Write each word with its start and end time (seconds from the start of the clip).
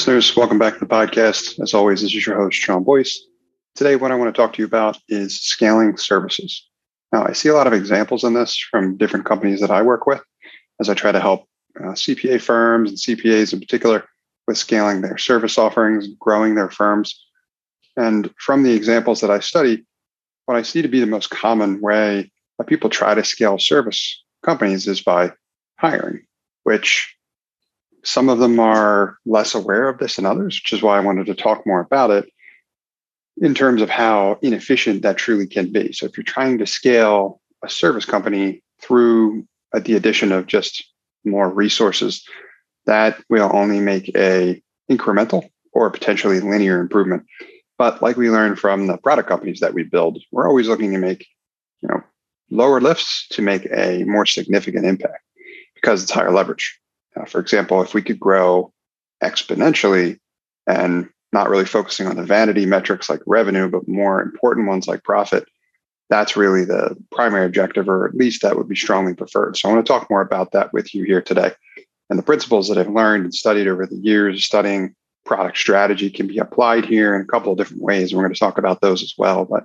listeners. 0.00 0.34
Welcome 0.34 0.58
back 0.58 0.72
to 0.72 0.80
the 0.80 0.86
podcast. 0.86 1.60
As 1.60 1.74
always, 1.74 2.00
this 2.00 2.14
is 2.14 2.26
your 2.26 2.34
host, 2.34 2.56
Sean 2.56 2.84
Boyce. 2.84 3.22
Today, 3.74 3.96
what 3.96 4.10
I 4.10 4.14
want 4.14 4.34
to 4.34 4.40
talk 4.40 4.54
to 4.54 4.62
you 4.62 4.64
about 4.64 4.96
is 5.10 5.38
scaling 5.38 5.98
services. 5.98 6.66
Now, 7.12 7.26
I 7.26 7.34
see 7.34 7.50
a 7.50 7.54
lot 7.54 7.66
of 7.66 7.74
examples 7.74 8.24
in 8.24 8.32
this 8.32 8.56
from 8.56 8.96
different 8.96 9.26
companies 9.26 9.60
that 9.60 9.70
I 9.70 9.82
work 9.82 10.06
with 10.06 10.22
as 10.80 10.88
I 10.88 10.94
try 10.94 11.12
to 11.12 11.20
help 11.20 11.44
uh, 11.78 11.88
CPA 11.88 12.40
firms 12.40 12.88
and 12.88 12.98
CPAs 12.98 13.52
in 13.52 13.60
particular 13.60 14.06
with 14.46 14.56
scaling 14.56 15.02
their 15.02 15.18
service 15.18 15.58
offerings, 15.58 16.08
growing 16.18 16.54
their 16.54 16.70
firms. 16.70 17.22
And 17.94 18.34
from 18.38 18.62
the 18.62 18.72
examples 18.72 19.20
that 19.20 19.30
I 19.30 19.40
study, 19.40 19.84
what 20.46 20.56
I 20.56 20.62
see 20.62 20.80
to 20.80 20.88
be 20.88 21.00
the 21.00 21.06
most 21.06 21.28
common 21.28 21.78
way 21.82 22.32
that 22.56 22.68
people 22.68 22.88
try 22.88 23.14
to 23.14 23.22
scale 23.22 23.58
service 23.58 24.24
companies 24.42 24.88
is 24.88 25.02
by 25.02 25.34
hiring, 25.78 26.22
which 26.62 27.14
some 28.04 28.28
of 28.28 28.38
them 28.38 28.58
are 28.58 29.18
less 29.26 29.54
aware 29.54 29.88
of 29.88 29.98
this 29.98 30.16
than 30.16 30.26
others, 30.26 30.60
which 30.62 30.72
is 30.72 30.82
why 30.82 30.96
I 30.96 31.04
wanted 31.04 31.26
to 31.26 31.34
talk 31.34 31.66
more 31.66 31.80
about 31.80 32.10
it 32.10 32.30
in 33.40 33.54
terms 33.54 33.82
of 33.82 33.90
how 33.90 34.38
inefficient 34.42 35.02
that 35.02 35.16
truly 35.16 35.46
can 35.46 35.72
be. 35.72 35.92
So 35.92 36.06
if 36.06 36.16
you're 36.16 36.24
trying 36.24 36.58
to 36.58 36.66
scale 36.66 37.40
a 37.62 37.68
service 37.68 38.04
company 38.04 38.62
through 38.80 39.46
the 39.74 39.94
addition 39.94 40.32
of 40.32 40.46
just 40.46 40.84
more 41.24 41.48
resources, 41.48 42.24
that 42.86 43.22
will 43.28 43.50
only 43.52 43.80
make 43.80 44.10
a 44.16 44.60
incremental 44.90 45.48
or 45.72 45.90
potentially 45.90 46.40
linear 46.40 46.80
improvement. 46.80 47.24
But 47.78 48.02
like 48.02 48.16
we 48.16 48.30
learned 48.30 48.58
from 48.58 48.86
the 48.86 48.98
product 48.98 49.28
companies 49.28 49.60
that 49.60 49.74
we 49.74 49.84
build, 49.84 50.18
we're 50.32 50.48
always 50.48 50.68
looking 50.68 50.92
to 50.92 50.98
make, 50.98 51.26
you 51.82 51.88
know, 51.88 52.02
lower 52.50 52.80
lifts 52.80 53.28
to 53.28 53.42
make 53.42 53.66
a 53.72 54.04
more 54.04 54.26
significant 54.26 54.84
impact 54.84 55.22
because 55.74 56.02
it's 56.02 56.10
higher 56.10 56.32
leverage. 56.32 56.79
Uh, 57.16 57.24
for 57.24 57.40
example, 57.40 57.82
if 57.82 57.94
we 57.94 58.02
could 58.02 58.20
grow 58.20 58.72
exponentially 59.22 60.18
and 60.66 61.08
not 61.32 61.48
really 61.48 61.64
focusing 61.64 62.06
on 62.06 62.16
the 62.16 62.24
vanity 62.24 62.66
metrics 62.66 63.08
like 63.08 63.20
revenue, 63.26 63.68
but 63.68 63.86
more 63.86 64.20
important 64.20 64.66
ones 64.66 64.88
like 64.88 65.02
profit, 65.04 65.46
that's 66.08 66.36
really 66.36 66.64
the 66.64 66.96
primary 67.12 67.46
objective, 67.46 67.88
or 67.88 68.06
at 68.06 68.16
least 68.16 68.42
that 68.42 68.56
would 68.56 68.68
be 68.68 68.76
strongly 68.76 69.14
preferred. 69.14 69.56
So 69.56 69.68
I 69.68 69.72
want 69.72 69.86
to 69.86 69.92
talk 69.92 70.10
more 70.10 70.22
about 70.22 70.52
that 70.52 70.72
with 70.72 70.92
you 70.94 71.04
here 71.04 71.22
today. 71.22 71.52
And 72.08 72.18
the 72.18 72.24
principles 72.24 72.68
that 72.68 72.78
I've 72.78 72.90
learned 72.90 73.24
and 73.24 73.34
studied 73.34 73.68
over 73.68 73.86
the 73.86 73.96
years 73.96 74.44
studying 74.44 74.94
product 75.24 75.58
strategy 75.58 76.10
can 76.10 76.26
be 76.26 76.38
applied 76.38 76.84
here 76.84 77.14
in 77.14 77.22
a 77.22 77.26
couple 77.26 77.52
of 77.52 77.58
different 77.58 77.82
ways. 77.82 78.12
We're 78.12 78.22
going 78.22 78.34
to 78.34 78.40
talk 78.40 78.58
about 78.58 78.80
those 78.80 79.02
as 79.02 79.14
well. 79.16 79.44
But 79.44 79.64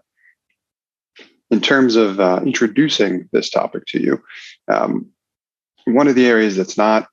in 1.49 1.61
terms 1.61 1.95
of 1.95 2.19
uh, 2.19 2.41
introducing 2.45 3.27
this 3.31 3.49
topic 3.49 3.85
to 3.87 3.99
you, 3.99 4.23
um, 4.67 5.07
one 5.85 6.07
of 6.07 6.13
the 6.13 6.27
areas 6.27 6.55
that's 6.55 6.77
not 6.77 7.07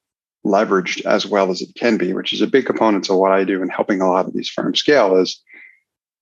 leveraged 0.45 1.05
as 1.07 1.27
well 1.27 1.51
as 1.51 1.61
it 1.61 1.75
can 1.75 1.97
be, 1.97 2.13
which 2.13 2.33
is 2.33 2.41
a 2.41 2.47
big 2.47 2.67
component 2.67 3.09
of 3.09 3.17
what 3.17 3.33
I 3.33 3.45
do 3.45 3.63
in 3.63 3.69
helping 3.69 4.01
a 4.01 4.09
lot 4.09 4.27
of 4.27 4.35
these 4.35 4.49
firms 4.49 4.81
scale, 4.81 5.17
is 5.17 5.41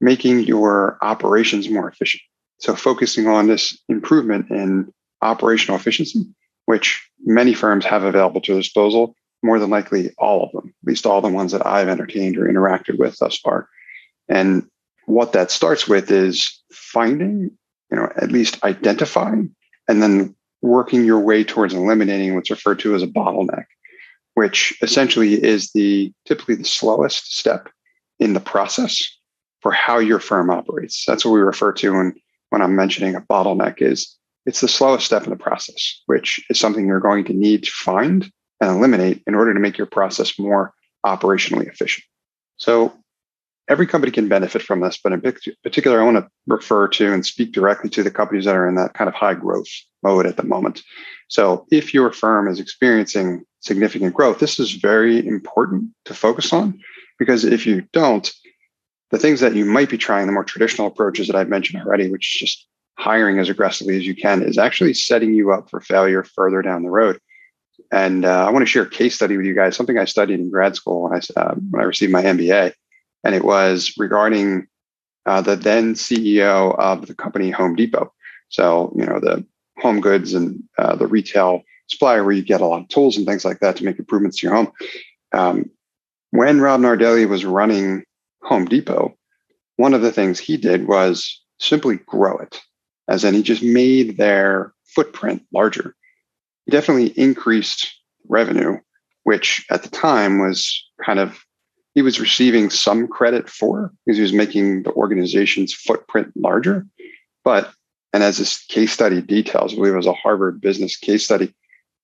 making 0.01 0.41
your 0.41 0.99
operations 1.03 1.69
more 1.69 1.89
efficient. 1.89 2.23
So, 2.59 2.75
focusing 2.75 3.27
on 3.27 3.47
this 3.47 3.79
improvement 3.89 4.51
in 4.51 4.93
operational 5.23 5.79
efficiency, 5.79 6.25
which 6.67 7.09
many 7.25 7.55
firms 7.55 7.85
have 7.87 8.05
available 8.05 8.41
to 8.43 8.53
their 8.53 8.61
disposal, 8.61 9.15
more 9.43 9.59
than 9.59 9.71
likely 9.71 10.11
all 10.19 10.45
of 10.45 10.53
them, 10.53 10.75
at 10.83 10.89
least 10.89 11.07
all 11.07 11.23
the 11.23 11.29
ones 11.29 11.53
that 11.53 11.67
I've 11.67 11.89
entertained 11.89 12.37
or 12.37 12.45
interacted 12.45 12.99
with 12.99 13.17
thus 13.19 13.39
far. 13.39 13.69
And 14.29 14.69
what 15.07 15.33
that 15.33 15.51
starts 15.51 15.89
with 15.89 16.11
is 16.11 16.63
finding, 16.71 17.51
you 17.91 17.97
know, 17.97 18.13
at 18.17 18.31
least 18.31 18.63
identifying 18.63 19.55
and 19.89 20.03
then 20.03 20.37
working 20.63 21.07
your 21.07 21.21
way 21.21 21.43
towards 21.43 21.73
eliminating 21.73 22.35
what's 22.35 22.51
referred 22.51 22.81
to 22.81 22.95
as 22.95 23.03
a 23.03 23.07
bottleneck 23.07 23.65
which 24.41 24.75
essentially 24.81 25.35
is 25.35 25.71
the 25.73 26.11
typically 26.25 26.55
the 26.55 26.65
slowest 26.65 27.37
step 27.37 27.69
in 28.19 28.33
the 28.33 28.41
process 28.41 29.07
for 29.61 29.71
how 29.71 29.99
your 29.99 30.19
firm 30.19 30.49
operates. 30.49 31.05
That's 31.07 31.27
what 31.27 31.33
we 31.33 31.41
refer 31.41 31.75
to 31.75 31.93
when, 31.93 32.15
when 32.49 32.63
I'm 32.63 32.75
mentioning 32.75 33.15
a 33.15 33.21
bottleneck 33.21 33.83
is 33.83 34.17
it's 34.47 34.63
the 34.63 34.67
slowest 34.67 35.05
step 35.05 35.25
in 35.25 35.31
the 35.31 35.37
process, 35.37 36.01
which 36.07 36.43
is 36.49 36.59
something 36.59 36.87
you're 36.87 37.01
going 37.01 37.27
to 37.27 37.35
need 37.35 37.65
to 37.65 37.71
find 37.71 38.33
and 38.63 38.71
eliminate 38.71 39.23
in 39.27 39.35
order 39.35 39.53
to 39.53 39.61
make 39.61 39.77
your 39.77 39.87
process 39.87 40.39
more 40.39 40.73
operationally 41.05 41.69
efficient. 41.69 42.07
So 42.57 42.95
every 43.71 43.87
company 43.87 44.11
can 44.11 44.29
benefit 44.29 44.63
from 44.63 44.81
this, 44.81 44.99
but 45.03 45.13
in 45.13 45.21
particular, 45.63 46.01
I 46.01 46.05
want 46.05 46.17
to 46.17 46.29
refer 46.49 46.89
to 46.89 47.13
and 47.13 47.25
speak 47.25 47.53
directly 47.53 47.89
to 47.91 48.03
the 48.03 48.11
companies 48.11 48.45
that 48.45 48.57
are 48.57 48.69
in 48.69 48.75
that 48.75 48.95
kind 48.95 49.09
of 49.09 49.15
high 49.15 49.35
growth 49.35 49.69
mode 50.03 50.27
at 50.27 50.37
the 50.37 50.43
moment. 50.43 50.83
So 51.29 51.67
if 51.71 51.95
your 51.95 52.13
firm 52.13 52.49
is 52.49 52.59
experiencing 52.59 53.45
significant 53.61 54.13
growth, 54.13 54.41
this 54.41 54.59
is 54.59 54.73
very 54.73 55.25
important 55.25 55.91
to 56.07 56.15
focus 56.15 56.53
on 56.53 56.81
because 57.19 57.45
if 57.45 57.65
you 57.65 57.87
don't, 57.93 58.31
the 59.13 59.19
things 59.19 59.39
that 59.41 59.55
you 59.55 59.65
might 59.65 59.89
be 59.89 59.99
trying, 59.99 60.27
the 60.27 60.33
more 60.33 60.45
traditional 60.45 60.89
approaches 60.89 61.29
that 61.29 61.37
I've 61.37 61.49
mentioned 61.49 61.83
already, 61.83 62.11
which 62.11 62.35
is 62.35 62.49
just 62.49 62.67
hiring 62.99 63.39
as 63.39 63.49
aggressively 63.49 63.97
as 63.97 64.07
you 64.07 64.17
can, 64.17 64.43
is 64.43 64.59
actually 64.59 64.95
setting 64.95 65.33
you 65.33 65.53
up 65.53 65.71
for 65.71 65.81
failure 65.81 66.25
further 66.25 66.61
down 66.61 66.83
the 66.83 66.91
road. 66.91 67.21
And 67.93 68.25
uh, 68.25 68.47
I 68.47 68.51
want 68.51 68.63
to 68.63 68.71
share 68.71 68.83
a 68.83 68.91
case 68.91 69.15
study 69.15 69.37
with 69.37 69.47
you 69.47 69.55
guys, 69.55 69.77
something 69.77 69.99
I 69.99 70.05
studied 70.05 70.41
in 70.41 70.51
grad 70.51 70.75
school 70.75 71.03
when 71.03 71.15
I, 71.15 71.41
uh, 71.41 71.55
when 71.71 71.83
I 71.83 71.87
received 71.87 72.13
my 72.13 72.23
MBA. 72.23 72.73
And 73.25 73.35
it 73.35 73.45
was 73.45 73.95
regarding 73.99 74.67
uh, 75.27 75.43
the 75.43 75.57
then 75.57 75.95
CEO 75.95 76.77
of 76.79 77.07
the 77.07 77.15
company 77.15 77.51
Home 77.51 77.77
Depot. 77.77 78.13
So, 78.49 78.93
you 78.97 79.05
know, 79.05 79.21
the 79.21 79.45
home 79.79 80.01
goods 80.01 80.35
and 80.35 80.63
uh, 80.79 80.97
the 80.97 81.07
retail 81.07 81.63
supplier 81.89 82.25
where 82.25 82.33
you 82.33 82.43
get 82.43 82.61
a 82.61 82.67
lot 82.67 82.83
of 82.83 82.89
tools 82.89 83.17
and 83.17 83.27
things 83.27 83.45
like 83.45 83.61
that 83.61 83.77
to 83.77 83.85
make 83.85 83.99
improvements 83.99 84.39
to 84.39 84.47
your 84.47 84.57
home. 84.57 84.73
Um, 85.33 85.71
when 86.31 86.61
Rob 86.61 86.81
Nardelli 86.81 87.29
was 87.29 87.45
running 87.45 88.05
Home 88.43 88.65
Depot, 88.65 89.17
one 89.77 89.95
of 89.95 90.03
the 90.03 90.13
things 90.13 90.39
he 90.39 90.57
did 90.57 90.87
was 90.87 91.43
simply 91.59 91.97
grow 92.07 92.39
it, 92.39 92.61
as 93.09 93.25
in 93.25 93.35
he 93.35 93.43
just 93.43 93.63
made 93.63 94.17
their 94.17 94.73
footprint 94.95 95.43
larger. 95.53 95.95
He 96.67 96.73
definitely 96.73 97.09
increased 97.09 97.93
revenue, 98.29 98.79
which 99.25 99.67
at 99.71 99.83
the 99.83 99.89
time 99.89 100.39
was 100.39 100.85
kind 101.05 101.19
of 101.19 101.45
he 102.01 102.03
was 102.03 102.19
receiving 102.19 102.71
some 102.71 103.07
credit 103.07 103.51
for 103.51 103.93
because 104.07 104.17
he 104.17 104.23
was 104.23 104.33
making 104.33 104.85
the 104.85 104.93
organization's 104.93 105.75
footprint 105.75 106.33
larger. 106.35 106.87
But 107.45 107.75
and 108.15 108.23
as 108.23 108.39
this 108.39 108.65
case 108.65 108.91
study 108.91 109.21
details, 109.21 109.75
I 109.75 109.77
believe 109.77 109.93
it 109.93 109.99
was 109.99 110.07
a 110.07 110.15
Harvard 110.15 110.63
business 110.63 110.97
case 110.97 111.27
study, 111.27 111.55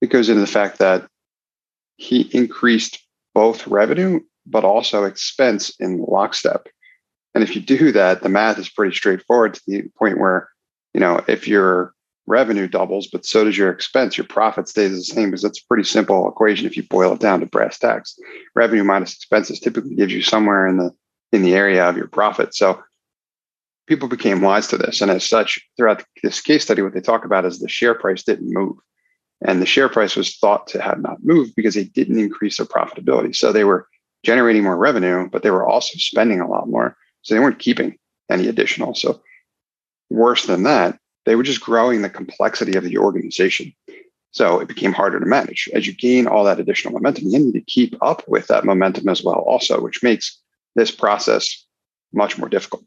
it 0.03 0.11
goes 0.11 0.29
into 0.29 0.43
the 0.43 0.47
fact 0.47 0.81
that 0.81 1.09
he 1.97 2.29
increased 2.37 2.99
both 3.35 3.67
revenue 3.67 4.21
but 4.45 4.65
also 4.65 5.05
expense 5.05 5.75
in 5.81 6.05
lockstep. 6.07 6.69
And 7.35 7.43
if 7.43 7.57
you 7.57 7.63
do 7.63 7.91
that, 7.93 8.23
the 8.23 8.29
math 8.29 8.59
is 8.59 8.69
pretty 8.69 8.95
straightforward 8.95 9.55
to 9.55 9.63
the 9.67 9.85
point 9.99 10.19
where, 10.19 10.51
you 10.93 11.01
know, 11.01 11.25
if 11.27 11.49
your 11.49 11.95
revenue 12.27 12.67
doubles, 12.67 13.07
but 13.07 13.25
so 13.25 13.45
does 13.45 13.57
your 13.57 13.71
expense, 13.71 14.17
your 14.17 14.27
profit 14.27 14.69
stays 14.69 14.91
the 14.91 15.03
same 15.03 15.31
because 15.31 15.43
that's 15.43 15.61
a 15.61 15.67
pretty 15.69 15.85
simple 15.85 16.29
equation 16.29 16.67
if 16.67 16.77
you 16.77 16.83
boil 16.85 17.13
it 17.13 17.21
down 17.21 17.41
to 17.41 17.47
brass 17.47 17.79
tacks. 17.79 18.19
Revenue 18.55 18.85
minus 18.85 19.15
expenses 19.15 19.61
typically 19.61 19.95
gives 19.95 20.13
you 20.13 20.23
somewhere 20.23 20.67
in 20.67 20.79
the 20.79 20.91
in 21.33 21.43
the 21.43 21.55
area 21.55 21.85
of 21.89 21.97
your 21.97 22.09
profit. 22.09 22.55
So 22.55 22.81
people 23.87 24.09
became 24.09 24.41
wise 24.41 24.69
to 24.69 24.79
this. 24.79 25.01
And 25.01 25.11
as 25.11 25.29
such, 25.29 25.61
throughout 25.77 26.05
this 26.23 26.41
case 26.41 26.65
study, 26.65 26.83
what 26.83 26.95
they 26.95 27.01
talk 27.01 27.25
about 27.25 27.45
is 27.45 27.59
the 27.59 27.69
share 27.69 27.95
price 27.95 28.23
didn't 28.23 28.53
move. 28.53 28.77
And 29.47 29.61
the 29.61 29.67
share 29.67 29.89
price 29.89 30.17
was 30.17 30.37
thought 30.37 30.67
to 30.69 30.81
have 30.81 31.01
not 31.01 31.23
moved 31.23 31.55
because 31.57 31.75
they 31.75 31.85
didn't 31.85 32.19
increase 32.19 32.57
their 32.57 32.67
profitability. 32.67 33.35
So 33.37 33.53
they 33.53 33.65
were 33.65 33.87
generating 34.25 34.63
more 34.63 34.77
revenue, 34.77 35.29
but 35.31 35.43
they 35.43 35.51
were 35.51 35.67
also 35.67 35.99
spending 35.99 36.41
a 36.41 36.49
lot 36.49 36.69
more. 36.69 36.97
So 37.23 37.35
they 37.35 37.41
weren't 37.41 37.59
keeping 37.59 37.97
any 38.31 38.49
additional. 38.49 38.95
So 38.95 39.21
worse 40.11 40.47
than 40.47 40.63
that, 40.63 40.99
they 41.27 41.37
were 41.37 41.43
just 41.43 41.61
growing 41.61 42.03
the 42.03 42.11
complexity 42.11 42.77
of 42.77 42.85
the 42.85 42.99
organization. 42.99 43.75
So 44.31 44.61
it 44.61 44.69
became 44.69 44.93
harder 44.93 45.21
to 45.21 45.27
manage. 45.27 45.69
As 45.75 45.87
you 45.87 45.93
gain 45.93 46.27
all 46.27 46.45
that 46.45 46.61
additional 46.61 46.95
momentum, 46.95 47.29
you 47.29 47.39
need 47.39 47.53
to 47.53 47.61
keep 47.61 47.97
up 48.03 48.23
with 48.27 48.47
that 48.47 48.65
momentum 48.65 49.09
as 49.09 49.23
well, 49.23 49.37
also, 49.37 49.81
which 49.81 50.03
makes 50.03 50.39
this 50.75 50.91
process 50.91 51.65
much 52.13 52.39
more 52.39 52.49
difficult. 52.49 52.85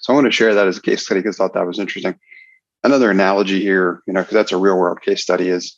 So 0.00 0.12
I 0.12 0.16
want 0.16 0.26
to 0.26 0.30
share 0.30 0.54
that 0.54 0.66
as 0.66 0.78
a 0.78 0.82
case 0.82 1.02
study 1.02 1.20
because 1.20 1.38
I 1.38 1.44
thought 1.44 1.54
that 1.54 1.66
was 1.66 1.78
interesting 1.78 2.18
another 2.84 3.10
analogy 3.10 3.60
here, 3.60 4.02
you 4.06 4.12
know, 4.12 4.20
because 4.20 4.34
that's 4.34 4.52
a 4.52 4.56
real 4.56 4.76
world 4.76 5.02
case 5.02 5.22
study, 5.22 5.48
is 5.48 5.76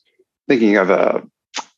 thinking 0.48 0.76
of 0.76 0.90
a, 0.90 1.22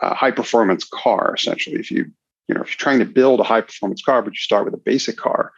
a 0.00 0.14
high 0.14 0.30
performance 0.30 0.84
car. 0.84 1.34
Essentially, 1.36 1.76
if 1.76 1.90
you 1.90 2.06
you 2.48 2.54
know 2.54 2.62
if 2.62 2.68
you're 2.68 2.76
trying 2.76 3.00
to 3.00 3.04
build 3.04 3.40
a 3.40 3.44
high 3.44 3.60
performance 3.60 4.02
car, 4.02 4.22
but 4.22 4.32
you 4.32 4.38
start 4.38 4.64
with 4.64 4.74
a 4.74 4.78
basic 4.78 5.16
car, 5.16 5.52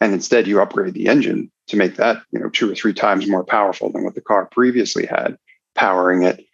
and 0.00 0.12
instead 0.12 0.46
you 0.46 0.60
upgrade 0.60 0.94
the 0.94 1.08
engine 1.08 1.50
to 1.68 1.76
make 1.76 1.96
that 1.96 2.22
you 2.30 2.38
know 2.38 2.48
two 2.48 2.70
or 2.70 2.74
three 2.74 2.94
times 2.94 3.28
more 3.28 3.44
powerful 3.44 3.90
than 3.90 4.04
what 4.04 4.14
the 4.14 4.20
car 4.20 4.46
previously 4.46 5.06
had, 5.06 5.36
powering 5.74 6.22
it. 6.22 6.44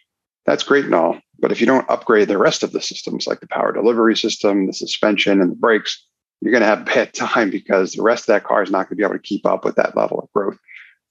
That's 0.45 0.63
great 0.63 0.85
and 0.85 0.95
all, 0.95 1.19
but 1.39 1.51
if 1.51 1.59
you 1.59 1.67
don't 1.67 1.89
upgrade 1.89 2.27
the 2.27 2.37
rest 2.37 2.63
of 2.63 2.71
the 2.71 2.81
systems, 2.81 3.27
like 3.27 3.39
the 3.39 3.47
power 3.47 3.71
delivery 3.71 4.15
system, 4.15 4.67
the 4.67 4.73
suspension, 4.73 5.41
and 5.41 5.51
the 5.51 5.55
brakes, 5.55 6.05
you're 6.41 6.51
going 6.51 6.61
to 6.61 6.67
have 6.67 6.81
a 6.81 6.85
bad 6.85 7.13
time 7.13 7.49
because 7.49 7.93
the 7.93 8.03
rest 8.03 8.23
of 8.23 8.27
that 8.27 8.43
car 8.43 8.63
is 8.63 8.71
not 8.71 8.89
going 8.89 8.89
to 8.89 8.95
be 8.95 9.03
able 9.03 9.13
to 9.13 9.19
keep 9.19 9.45
up 9.45 9.65
with 9.65 9.75
that 9.75 9.95
level 9.95 10.19
of 10.19 10.31
growth. 10.33 10.57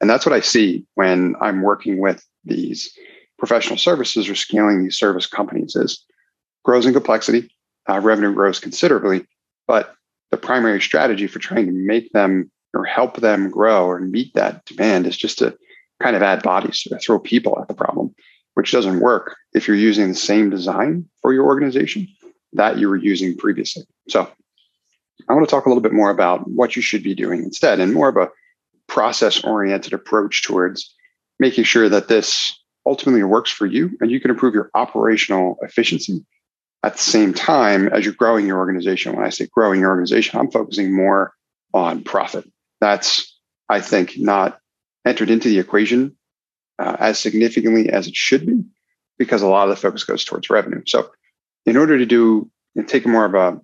And 0.01 0.11
that's 0.11 0.27
what 0.27 0.35
I 0.35 0.41
see 0.41 0.85
when 0.95 1.37
I'm 1.41 1.63
working 1.63 2.01
with 2.01 2.27
these 2.45 2.93
professional 3.39 3.79
services 3.79 4.29
or 4.29 4.35
scaling 4.35 4.83
these 4.83 4.99
service 4.99 5.27
companies 5.27 5.75
is 5.77 6.05
grows 6.65 6.87
in 6.87 6.93
complexity, 6.93 7.51
uh, 7.89 8.01
revenue 8.01 8.33
grows 8.33 8.61
considerably, 8.61 9.27
But 9.67 9.95
the 10.33 10.37
primary 10.39 10.81
strategy 10.81 11.29
for 11.29 11.39
trying 11.39 11.67
to 11.67 11.73
make 11.73 12.11
them 12.13 12.51
or 12.75 12.85
help 12.85 13.19
them 13.19 13.51
grow 13.51 13.87
or 13.87 14.01
meet 14.01 14.35
that 14.35 14.65
demand 14.65 15.07
is 15.07 15.17
just 15.17 15.39
to 15.39 15.57
kind 16.03 16.17
of 16.17 16.23
add 16.23 16.43
bodies 16.43 16.89
throw 17.01 17.19
people 17.21 17.59
at 17.61 17.69
the 17.69 17.75
problem, 17.75 18.13
which 18.55 18.73
doesn't 18.73 19.01
work 19.01 19.37
if 19.53 19.69
you're 19.69 19.77
using 19.77 20.09
the 20.09 20.15
same 20.15 20.51
design 20.51 21.05
for 21.21 21.33
your 21.33 21.45
organization 21.45 22.09
that 22.55 22.79
you 22.79 22.89
were 22.89 22.97
using 22.97 23.37
previously. 23.37 23.85
So 24.09 24.29
I 25.29 25.35
want 25.35 25.47
to 25.47 25.51
talk 25.51 25.67
a 25.67 25.69
little 25.69 25.83
bit 25.83 25.93
more 25.93 26.11
about 26.11 26.51
what 26.51 26.75
you 26.75 26.83
should 26.83 27.03
be 27.03 27.15
doing 27.15 27.43
instead 27.43 27.79
and 27.79 27.93
more 27.93 28.09
of 28.09 28.17
a 28.17 28.31
process 28.89 29.45
oriented 29.45 29.93
approach 29.93 30.43
towards 30.43 30.95
making 31.39 31.65
sure 31.65 31.89
that 31.91 32.09
this 32.09 32.59
ultimately 32.87 33.23
works 33.23 33.51
for 33.51 33.67
you 33.67 33.97
and 34.01 34.11
you 34.11 34.19
can 34.19 34.31
improve 34.31 34.55
your 34.55 34.71
operational 34.75 35.57
efficiency 35.63 36.25
at 36.83 36.95
the 36.95 37.03
same 37.03 37.33
time 37.33 37.89
as 37.89 38.05
you're 38.05 38.15
growing 38.15 38.47
your 38.47 38.59
organization. 38.59 39.15
When 39.15 39.25
I 39.25 39.31
say 39.31 39.47
growing 39.47 39.81
your 39.81 39.91
organization, 39.91 40.39
I'm 40.39 40.51
focusing 40.51 40.95
more 40.95 41.33
on 41.73 42.03
profit. 42.03 42.45
That's, 42.81 43.39
I 43.69 43.81
think, 43.81 44.19
not 44.19 44.59
entered 45.07 45.31
into 45.31 45.49
the 45.49 45.59
equation 45.59 46.17
uh, 46.79 46.97
as 46.99 47.19
significantly 47.19 47.91
as 47.91 48.07
it 48.07 48.17
should 48.17 48.47
be 48.47 48.65
because 49.19 49.43
a 49.43 49.47
lot 49.47 49.69
of 49.69 49.71
the 49.71 49.81
focus 49.81 50.05
goes 50.05 50.25
towards 50.25 50.51
revenue. 50.51 50.83
So, 50.87 51.11
in 51.65 51.77
order 51.77 51.97
to 51.99 52.07
do 52.07 52.51
and 52.75 52.89
take 52.89 53.07
more 53.07 53.25
of 53.25 53.35
a 53.35 53.61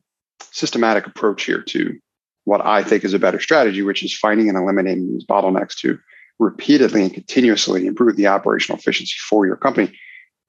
systematic 0.52 1.06
approach 1.06 1.44
here 1.44 1.62
to 1.62 1.98
what 2.44 2.64
I 2.64 2.82
think 2.82 3.04
is 3.04 3.14
a 3.14 3.18
better 3.18 3.40
strategy, 3.40 3.82
which 3.82 4.04
is 4.04 4.16
finding 4.16 4.48
and 4.48 4.56
eliminating 4.56 5.12
these 5.12 5.26
bottlenecks 5.26 5.76
to 5.80 5.98
repeatedly 6.38 7.02
and 7.02 7.12
continuously 7.12 7.86
improve 7.86 8.16
the 8.16 8.28
operational 8.28 8.78
efficiency 8.78 9.16
for 9.28 9.46
your 9.46 9.56
company, 9.56 9.92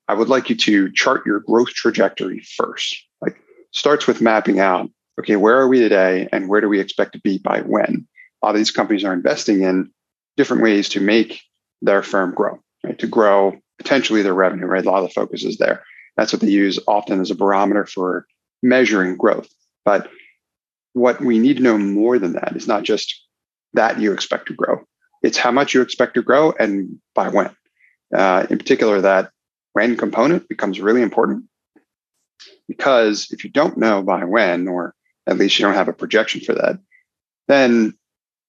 I 0.10 0.14
would 0.14 0.28
like 0.28 0.50
you 0.50 0.56
to 0.56 0.92
chart 0.92 1.24
your 1.28 1.40
growth 1.42 1.70
trajectory 1.70 2.40
first. 2.58 3.06
Like 3.22 3.40
starts 3.72 4.08
with 4.08 4.22
mapping 4.22 4.60
out, 4.60 4.90
okay, 5.20 5.36
where 5.36 5.60
are 5.60 5.68
we 5.68 5.80
today 5.80 6.28
and 6.32 6.50
where 6.50 6.62
do 6.62 6.68
we 6.68 6.80
expect 6.80 7.14
to 7.14 7.22
be 7.22 7.38
by 7.38 7.62
when? 7.62 8.08
A 8.42 8.46
lot 8.46 8.56
of 8.56 8.58
these 8.58 8.72
companies 8.72 9.04
are 9.04 9.14
investing 9.14 9.62
in 9.62 9.92
different 10.36 10.64
ways 10.64 10.90
to 10.90 11.00
make 11.00 11.44
their 11.84 12.02
firm 12.02 12.34
grow, 12.34 12.58
right? 12.84 12.98
To 12.98 13.06
grow 13.06 13.56
potentially 13.78 14.24
their 14.24 14.34
revenue, 14.34 14.66
right? 14.66 14.84
A 14.84 14.90
lot 14.90 15.04
of 15.04 15.10
the 15.10 15.14
focus 15.14 15.44
is 15.44 15.60
there. 15.60 15.84
That's 16.18 16.34
what 16.34 16.42
they 16.42 16.50
use 16.50 16.80
often 16.88 17.22
as 17.22 17.30
a 17.30 17.36
barometer 17.36 17.86
for 17.86 18.26
measuring 18.64 19.16
growth. 19.16 19.48
But 19.86 20.10
what 20.94 21.22
we 21.22 21.38
need 21.38 21.58
to 21.58 21.64
know 21.64 21.78
more 21.78 22.18
than 22.18 22.34
that 22.34 22.54
is 22.56 22.68
not 22.68 22.82
just 22.82 23.14
that 23.74 24.00
you 24.00 24.12
expect 24.12 24.48
to 24.48 24.56
grow, 24.56 24.82
it's 25.22 25.38
how 25.38 25.52
much 25.52 25.76
you 25.76 25.84
expect 25.84 26.16
to 26.16 26.24
grow 26.24 26.52
and 26.60 27.00
by 27.14 27.30
when. 27.30 27.52
Uh, 28.12 28.48
in 28.50 28.58
particular, 28.58 29.02
that 29.02 29.30
when 29.74 29.98
component 29.98 30.48
becomes 30.50 30.80
really 30.80 31.02
important 31.02 31.46
because 32.68 33.28
if 33.32 33.44
you 33.44 33.50
don't 33.50 33.78
know 33.78 34.02
by 34.02 34.24
when, 34.24 34.68
or 34.68 34.94
at 35.28 35.38
least 35.38 35.60
you 35.60 35.66
don't 35.66 35.76
have 35.76 35.88
a 35.88 35.94
projection 35.94 36.42
for 36.42 36.54
that, 36.54 36.80
then 37.48 37.94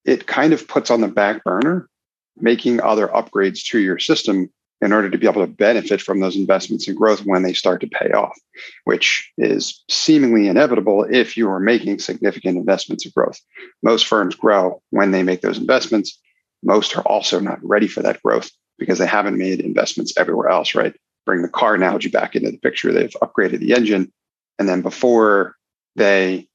it 0.05 0.27
kind 0.27 0.53
of 0.53 0.69
puts 0.69 0.91
on 0.91 1.01
the 1.01 1.09
back 1.09 1.43
burner 1.45 1.89
making 2.37 2.81
other 2.81 3.09
upgrades 3.09 3.65
to 3.65 3.79
your 3.79 3.99
system 3.99 4.51
in 4.83 4.93
order 4.93 5.11
to 5.11 5.19
be 5.19 5.27
able 5.27 5.45
to 5.45 5.53
benefit 5.53 6.01
from 6.01 6.21
those 6.21 6.37
investments 6.37 6.89
in 6.89 6.95
growth 6.95 7.21
when 7.27 7.43
they 7.43 7.53
start 7.53 7.83
to 7.83 7.87
pay 7.87 8.13
off, 8.13 8.39
which 8.85 9.31
is 9.37 9.85
seemingly 9.91 10.49
inevitable 10.49 11.05
if 11.11 11.37
you 11.37 11.51
are 11.51 11.61
making 11.61 11.99
significant 11.99 12.57
investments 12.57 13.05
in 13.05 13.13
growth. 13.15 13.39
Most 13.83 14.07
firms 14.07 14.35
grow 14.35 14.81
when 14.89 15.11
they 15.11 15.23
make 15.23 15.43
those 15.43 15.59
investments. 15.59 16.19
Most 16.63 16.97
are 16.97 17.03
also 17.03 17.41
not 17.41 17.59
ready 17.63 17.89
for 17.89 18.01
that 18.03 18.23
growth 18.23 18.51
because 18.79 18.99
they 18.99 19.07
haven't 19.07 19.37
made 19.37 19.61
investments 19.61 20.15
everywhere 20.17 20.49
else, 20.49 20.75
right? 20.75 20.95
Bring 21.31 21.43
the 21.43 21.49
car 21.49 21.77
analogy 21.77 22.09
back 22.09 22.35
into 22.35 22.51
the 22.51 22.59
picture. 22.59 22.93
They've 22.93 23.15
upgraded 23.23 23.61
the 23.61 23.73
engine. 23.73 24.13
And 24.59 24.69
then 24.69 24.83
before 24.83 25.55
they, 25.95 26.49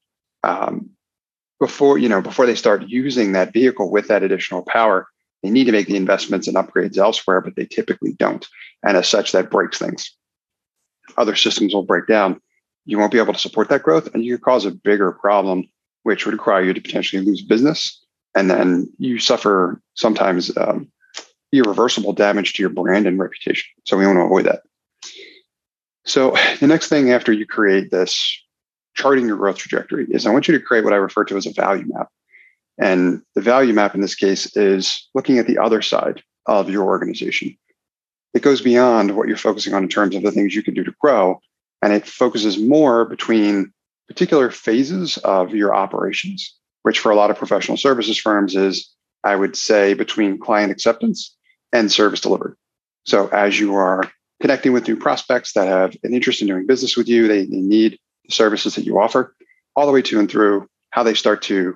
um, 0.44 0.89
before, 1.62 1.98
you 1.98 2.10
know, 2.10 2.22
before 2.22 2.45
they 2.45 2.56
start 2.56 2.89
using 2.89 3.31
that 3.31 3.54
vehicle 3.54 3.89
with 3.89 4.10
that 4.10 4.22
additional 4.22 4.63
power, 4.63 5.07
they 5.42 5.50
need 5.50 5.63
to 5.63 5.72
make 5.72 5.88
the 5.88 5.95
investments 5.95 6.50
and 6.50 6.57
upgrades 6.57 6.98
elsewhere, 6.98 7.39
but 7.39 7.56
they 7.56 7.66
typically 7.66 8.12
don't. 8.19 8.45
And 8.83 8.98
as 8.98 9.07
such, 9.07 9.31
that 9.31 9.50
breaks 9.50 9.80
things. 9.80 10.13
Other 11.18 11.38
systems 11.38 11.74
will 11.74 11.83
break 11.83 12.06
down. 12.06 12.42
You 12.83 13.00
won't 13.00 13.13
be 13.13 13.19
able 13.19 13.31
to 13.31 13.39
support 13.39 13.69
that 13.69 13.83
growth, 13.83 14.13
and 14.13 14.25
you 14.25 14.36
could 14.36 14.44
cause 14.44 14.66
a 14.66 14.71
bigger 14.71 15.13
problem, 15.13 15.69
which 16.04 16.25
would 16.25 16.33
require 16.33 16.66
you 16.66 16.74
to 16.74 16.81
potentially 16.81 17.24
lose 17.24 17.42
business. 17.42 18.06
And 18.36 18.51
then 18.51 18.92
you 18.98 19.19
suffer 19.19 19.81
sometimes 19.94 20.51
um, 20.57 20.92
irreversible 21.51 22.13
damage 22.13 22.53
to 22.53 22.63
your 22.63 22.69
brand 22.69 23.07
and 23.07 23.19
reputation. 23.19 23.69
So 23.86 23.97
we 23.97 24.06
want 24.06 24.18
to 24.18 24.24
avoid 24.24 24.45
that. 24.45 24.63
So 26.06 26.36
the 26.59 26.68
next 26.68 26.89
thing 26.89 27.12
after 27.12 27.31
you 27.31 27.45
create 27.45 27.92
this 27.92 28.42
charting 28.95 29.27
your 29.27 29.38
growth 29.38 29.57
trajectory 29.57 30.07
is 30.09 30.25
I 30.25 30.31
want 30.31 30.47
you 30.47 30.57
to 30.57 30.63
create 30.63 30.83
what 30.83 30.94
I 30.94 30.97
refer 30.97 31.25
to 31.25 31.38
as 31.38 31.45
a 31.45 31.53
value 31.53 31.86
map. 31.88 32.09
And 32.77 33.21
the 33.36 33.42
value 33.42 33.74
map 33.74 33.95
in 33.95 34.01
this 34.01 34.15
case 34.15 34.56
is 34.56 35.09
looking 35.13 35.38
at 35.38 35.47
the 35.47 35.57
other 35.57 35.81
side 35.81 36.21
of 36.45 36.69
your 36.69 36.86
organization. 36.86 37.57
It 38.33 38.42
goes 38.42 38.62
beyond 38.62 39.15
what 39.15 39.27
you're 39.27 39.38
focusing 39.38 39.74
on 39.74 39.83
in 39.83 39.89
terms 39.89 40.15
of 40.15 40.24
the 40.24 40.31
things 40.31 40.53
you 40.53 40.63
can 40.63 40.74
do 40.74 40.83
to 40.83 40.94
grow, 41.00 41.39
and 41.81 41.94
it 41.94 42.06
focuses 42.06 42.57
more 42.57 43.06
between 43.06 43.71
particular 44.07 44.51
phases 44.51 45.18
of 45.19 45.56
your 45.56 45.74
operations, 45.74 46.53
which 46.83 47.00
for 47.00 47.12
a 47.12 47.15
lot 47.15 47.31
of 47.31 47.38
professional 47.38 47.77
services 47.77 48.18
firms 48.18 48.56
is, 48.56 48.94
I 49.24 49.36
would 49.36 49.56
say, 49.56 49.94
between 49.94 50.38
client 50.38 50.71
acceptance 50.71 51.35
and 51.80 51.92
service 51.92 52.22
delivered. 52.22 52.56
So 53.04 53.27
as 53.27 53.60
you 53.60 53.75
are 53.75 54.10
connecting 54.42 54.74
with 54.74 54.88
new 54.88 54.95
prospects 54.95 55.54
that 55.54 55.68
have 55.68 55.95
an 56.04 56.13
interest 56.13 56.42
in 56.42 56.48
doing 56.48 56.66
business 56.66 56.95
with 56.95 57.07
you, 57.07 57.27
they, 57.27 57.45
they 57.45 57.57
need 57.57 58.00
the 58.25 58.33
services 58.33 58.75
that 58.75 58.86
you 58.86 59.00
offer, 59.00 59.36
all 59.75 59.86
the 59.86 59.92
way 59.92 60.01
to 60.01 60.19
and 60.19 60.30
through 60.30 60.68
how 60.92 61.04
they 61.04 61.13
start 61.13 61.42
to 61.44 61.75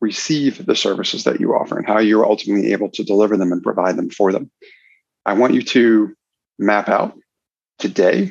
receive 0.00 0.64
the 0.64 0.76
services 0.76 1.24
that 1.24 1.40
you 1.40 1.54
offer 1.54 1.76
and 1.76 1.86
how 1.86 1.98
you're 1.98 2.24
ultimately 2.24 2.72
able 2.72 2.88
to 2.90 3.04
deliver 3.04 3.36
them 3.36 3.52
and 3.52 3.62
provide 3.62 3.96
them 3.96 4.10
for 4.10 4.32
them. 4.32 4.50
I 5.26 5.34
want 5.34 5.54
you 5.54 5.62
to 5.62 6.14
map 6.58 6.88
out 6.88 7.18
today 7.78 8.30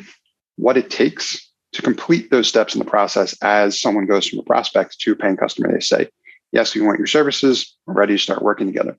what 0.58 0.78
it 0.78 0.90
takes 0.90 1.50
to 1.74 1.82
complete 1.82 2.30
those 2.30 2.48
steps 2.48 2.76
in 2.76 2.80
the 2.80 2.86
process 2.86 3.36
as 3.42 3.80
someone 3.80 4.06
goes 4.06 4.28
from 4.28 4.40
a 4.40 4.44
prospect 4.44 5.00
to 5.02 5.14
a 5.14 5.16
paying 5.16 5.38
customer. 5.38 5.72
They 5.72 5.80
say, 5.80 6.10
Yes, 6.52 6.76
we 6.76 6.82
want 6.82 6.98
your 6.98 7.08
services. 7.08 7.78
We're 7.86 7.94
ready 7.94 8.16
to 8.16 8.20
start 8.20 8.42
working 8.42 8.68
together. 8.68 8.98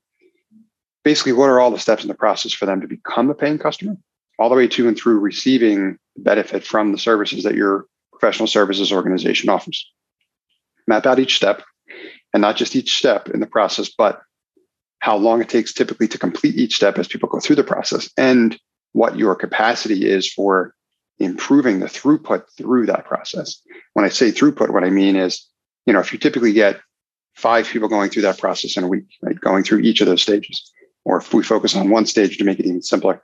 Basically, 1.05 1.33
what 1.33 1.49
are 1.49 1.61
all 1.61 1.71
the 1.71 1.79
steps 1.79 2.03
in 2.03 2.09
the 2.09 2.15
process 2.15 2.53
for 2.53 2.67
them 2.67 2.81
to 2.81 2.87
become 2.87 3.31
a 3.31 3.35
paying 3.35 3.59
customer, 3.59 3.97
all 4.39 4.49
the 4.49 4.55
way 4.55 4.69
to 4.69 4.89
and 4.89 4.97
through 4.97 5.19
receiving 5.19 5.99
benefit 6.17 6.65
from 6.65 6.93
the 6.93 6.99
services 6.99 7.45
that 7.45 7.55
your 7.55 7.87
professional 8.13 8.47
services 8.47 8.93
organization 8.93 9.49
offers? 9.49 9.91
Map 10.87 11.07
out 11.07 11.19
each 11.19 11.37
step 11.37 11.63
and 12.33 12.41
not 12.41 12.57
just 12.57 12.77
each 12.77 12.97
step 12.97 13.29
in 13.29 13.41
the 13.41 13.47
process, 13.47 13.91
but 13.91 14.23
how 15.01 15.17
long 15.17 15.41
it 15.41 15.49
takes 15.49 15.73
typically 15.73 16.07
to 16.09 16.19
complete 16.19 16.55
each 16.55 16.77
step 16.77 16.99
as 16.99 17.09
people 17.09 17.29
go 17.29 17.41
through 17.41 17.57
the 17.57 17.65
process 17.65 18.09
and 18.17 18.59
what 18.93 19.19
your 19.19 19.35
capacity 19.35 20.09
is 20.09 20.33
for 20.33 20.75
improving 21.19 21.81
the 21.81 21.87
throughput 21.87 22.45
through 22.57 22.87
that 22.87 23.05
process. 23.05 23.61
When 23.95 24.05
I 24.05 24.09
say 24.09 24.31
throughput, 24.31 24.71
what 24.71 24.85
I 24.85 24.91
mean 24.91 25.17
is, 25.17 25.47
you 25.87 25.93
know, 25.93 26.01
if 26.01 26.13
you 26.13 26.19
typically 26.19 26.53
get 26.53 26.81
five 27.35 27.67
people 27.67 27.89
going 27.89 28.11
through 28.11 28.23
that 28.23 28.39
process 28.39 28.77
in 28.77 28.85
a 28.85 28.89
week, 28.89 29.07
right, 29.23 29.41
going 29.41 29.65
through 29.65 29.81
each 29.81 30.01
of 30.01 30.07
those 30.07 30.23
stages, 30.23 30.71
or 31.05 31.19
if 31.19 31.33
we 31.33 31.43
focus 31.43 31.77
on 31.77 31.91
one 31.91 32.07
stage 32.07 32.39
to 32.39 32.45
make 32.45 32.61
it 32.61 32.67
even 32.67 32.83
simpler, 32.83 33.23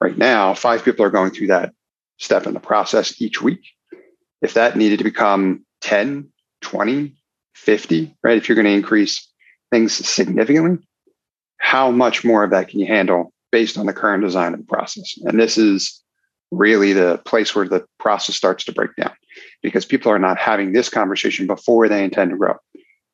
right 0.00 0.16
now, 0.16 0.54
five 0.54 0.84
people 0.84 1.04
are 1.04 1.10
going 1.10 1.30
through 1.30 1.48
that 1.48 1.72
step 2.18 2.46
in 2.46 2.54
the 2.54 2.60
process 2.60 3.20
each 3.20 3.42
week. 3.42 3.60
If 4.40 4.54
that 4.54 4.76
needed 4.76 4.98
to 4.98 5.04
become 5.04 5.64
10, 5.82 6.28
20, 6.62 7.14
50, 7.54 8.16
right? 8.22 8.36
If 8.36 8.48
you're 8.48 8.56
going 8.56 8.66
to 8.66 8.72
increase 8.72 9.28
things 9.70 9.92
significantly, 9.92 10.84
how 11.58 11.90
much 11.90 12.24
more 12.24 12.42
of 12.42 12.50
that 12.50 12.68
can 12.68 12.80
you 12.80 12.86
handle 12.86 13.32
based 13.52 13.78
on 13.78 13.86
the 13.86 13.92
current 13.92 14.24
design 14.24 14.52
of 14.52 14.60
the 14.60 14.66
process? 14.66 15.14
And 15.24 15.38
this 15.38 15.56
is 15.56 16.02
really 16.50 16.92
the 16.92 17.18
place 17.24 17.54
where 17.54 17.68
the 17.68 17.84
process 17.98 18.36
starts 18.36 18.64
to 18.64 18.72
break 18.72 18.94
down 18.96 19.12
because 19.62 19.86
people 19.86 20.12
are 20.12 20.18
not 20.18 20.38
having 20.38 20.72
this 20.72 20.88
conversation 20.88 21.46
before 21.46 21.88
they 21.88 22.04
intend 22.04 22.30
to 22.30 22.36
grow. 22.36 22.56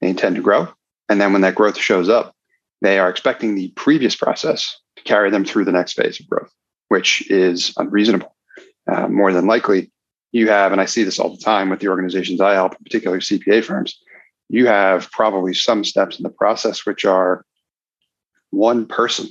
They 0.01 0.09
intend 0.09 0.37
to 0.37 0.43
grow. 0.43 0.69
And 1.09 1.21
then 1.21 1.33
when 1.33 1.43
that 1.43 1.55
growth 1.55 1.79
shows 1.79 2.09
up, 2.09 2.35
they 2.81 2.99
are 2.99 3.11
expecting 3.11 3.55
the 3.55 3.69
previous 3.77 4.15
process 4.15 4.77
to 4.97 5.03
carry 5.05 5.31
them 5.31 5.45
through 5.45 5.65
the 5.65 5.73
next 5.73 5.95
phase 5.95 6.21
of 6.21 6.29
growth, 6.29 6.53
which 6.89 7.29
is 7.31 7.73
unreasonable. 7.77 8.35
Uh, 8.91 9.09
more 9.09 9.33
than 9.33 9.47
likely, 9.47 9.91
you 10.33 10.49
have, 10.49 10.73
and 10.73 10.81
I 10.81 10.85
see 10.85 11.03
this 11.03 11.19
all 11.19 11.35
the 11.35 11.43
time 11.43 11.71
with 11.71 11.81
the 11.81 11.89
organizations 11.89 12.41
I 12.41 12.55
help, 12.55 12.79
particularly 12.79 13.21
CPA 13.21 13.65
firms, 13.65 13.99
you 14.49 14.67
have 14.67 15.11
probably 15.11 15.55
some 15.55 15.85
steps 15.85 16.19
in 16.19 16.23
the 16.23 16.31
process 16.31 16.87
which 16.87 17.05
are 17.05 17.45
one 18.51 18.87
person. 18.87 19.29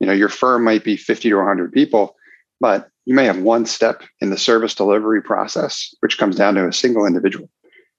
You 0.00 0.06
know, 0.06 0.12
your 0.12 0.28
firm 0.28 0.64
might 0.64 0.84
be 0.84 0.96
50 0.96 1.30
to 1.30 1.36
100 1.36 1.72
people, 1.72 2.16
but 2.60 2.88
you 3.04 3.14
may 3.14 3.24
have 3.24 3.38
one 3.38 3.66
step 3.66 4.02
in 4.20 4.30
the 4.30 4.38
service 4.38 4.74
delivery 4.74 5.22
process, 5.22 5.94
which 6.00 6.18
comes 6.18 6.36
down 6.36 6.54
to 6.54 6.66
a 6.66 6.72
single 6.72 7.06
individual. 7.06 7.48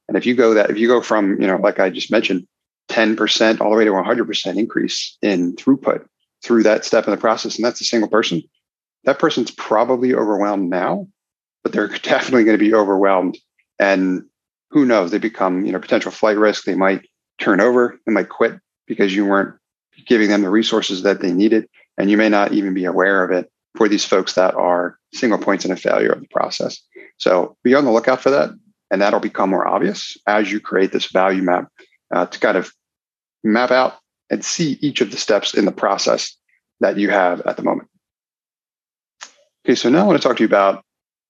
And 0.07 0.17
if 0.17 0.25
you 0.25 0.35
go 0.35 0.53
that, 0.53 0.69
if 0.69 0.77
you 0.77 0.87
go 0.87 1.01
from, 1.01 1.41
you 1.41 1.47
know, 1.47 1.57
like 1.57 1.79
I 1.79 1.89
just 1.89 2.11
mentioned, 2.11 2.47
10% 2.89 3.62
all 3.62 3.72
the 3.72 3.77
way 3.77 3.86
to 3.86 3.91
100% 3.91 4.58
increase 4.58 5.17
in 5.22 5.56
throughput 5.56 6.06
through 6.44 6.63
that 6.63 6.86
step 6.86 7.06
in 7.06 7.12
the 7.12 7.17
process, 7.17 7.56
and 7.56 7.65
that's 7.65 7.82
a 7.82 7.86
single 7.86 8.10
person, 8.10 8.41
that 9.03 9.20
person's 9.20 9.51
probably 9.51 10.13
overwhelmed 10.13 10.70
now, 10.70 11.08
but 11.63 11.74
they're 11.74 11.88
definitely 12.03 12.44
going 12.44 12.58
to 12.58 12.63
be 12.63 12.74
overwhelmed 12.74 13.38
and 13.79 14.24
who 14.70 14.86
knows? 14.86 15.12
They 15.12 15.17
become, 15.17 15.65
you 15.65 15.72
know, 15.72 15.79
potential 15.79 16.12
flight 16.12 16.38
risk. 16.38 16.65
They 16.65 16.75
might 16.75 17.08
turn 17.39 17.62
over, 17.62 18.00
they 18.06 18.12
might 18.12 18.29
quit 18.29 18.60
because 18.86 19.15
you 19.15 19.25
weren't 19.25 19.56
giving 20.08 20.29
them 20.29 20.41
the 20.41 20.50
resources 20.50 21.03
that 21.03 21.22
they 21.22 21.32
needed. 21.32 21.67
And 21.98 22.10
you 22.10 22.17
may 22.17 22.29
not 22.29 22.53
even 22.53 22.74
be 22.74 22.86
aware 22.86 23.24
of 23.24 23.32
it 23.32 23.51
for 23.75 23.88
these 23.88 24.06
folks 24.06 24.34
that 24.34 24.56
are 24.56 24.98
single 25.13 25.39
points 25.39 25.65
in 25.65 25.72
a 25.72 25.75
failure 25.75 26.12
of 26.12 26.22
the 26.22 26.27
process. 26.27 26.79
So 27.17 27.56
be 27.63 27.75
on 27.75 27.86
the 27.86 27.91
lookout 27.91 28.22
for 28.22 28.29
that. 28.29 28.51
And 28.89 29.01
that'll 29.01 29.20
become 29.20 29.50
more 29.50 29.67
obvious 29.67 30.17
as 30.27 30.51
you 30.51 30.60
create 30.60 30.91
this 30.91 31.12
value 31.12 31.41
map 31.41 31.67
uh, 32.13 32.25
to 32.25 32.39
kind 32.39 32.57
of 32.57 32.71
map 33.43 33.71
out 33.71 33.95
and 34.29 34.43
see 34.43 34.77
each 34.81 35.01
of 35.01 35.11
the 35.11 35.17
steps 35.17 35.53
in 35.53 35.65
the 35.65 35.71
process 35.71 36.35
that 36.79 36.97
you 36.97 37.09
have 37.09 37.41
at 37.41 37.57
the 37.57 37.63
moment. 37.63 37.89
Okay, 39.65 39.75
so 39.75 39.89
now 39.89 40.03
I 40.03 40.07
want 40.07 40.21
to 40.21 40.27
talk 40.27 40.37
to 40.37 40.43
you 40.43 40.47
about 40.47 40.83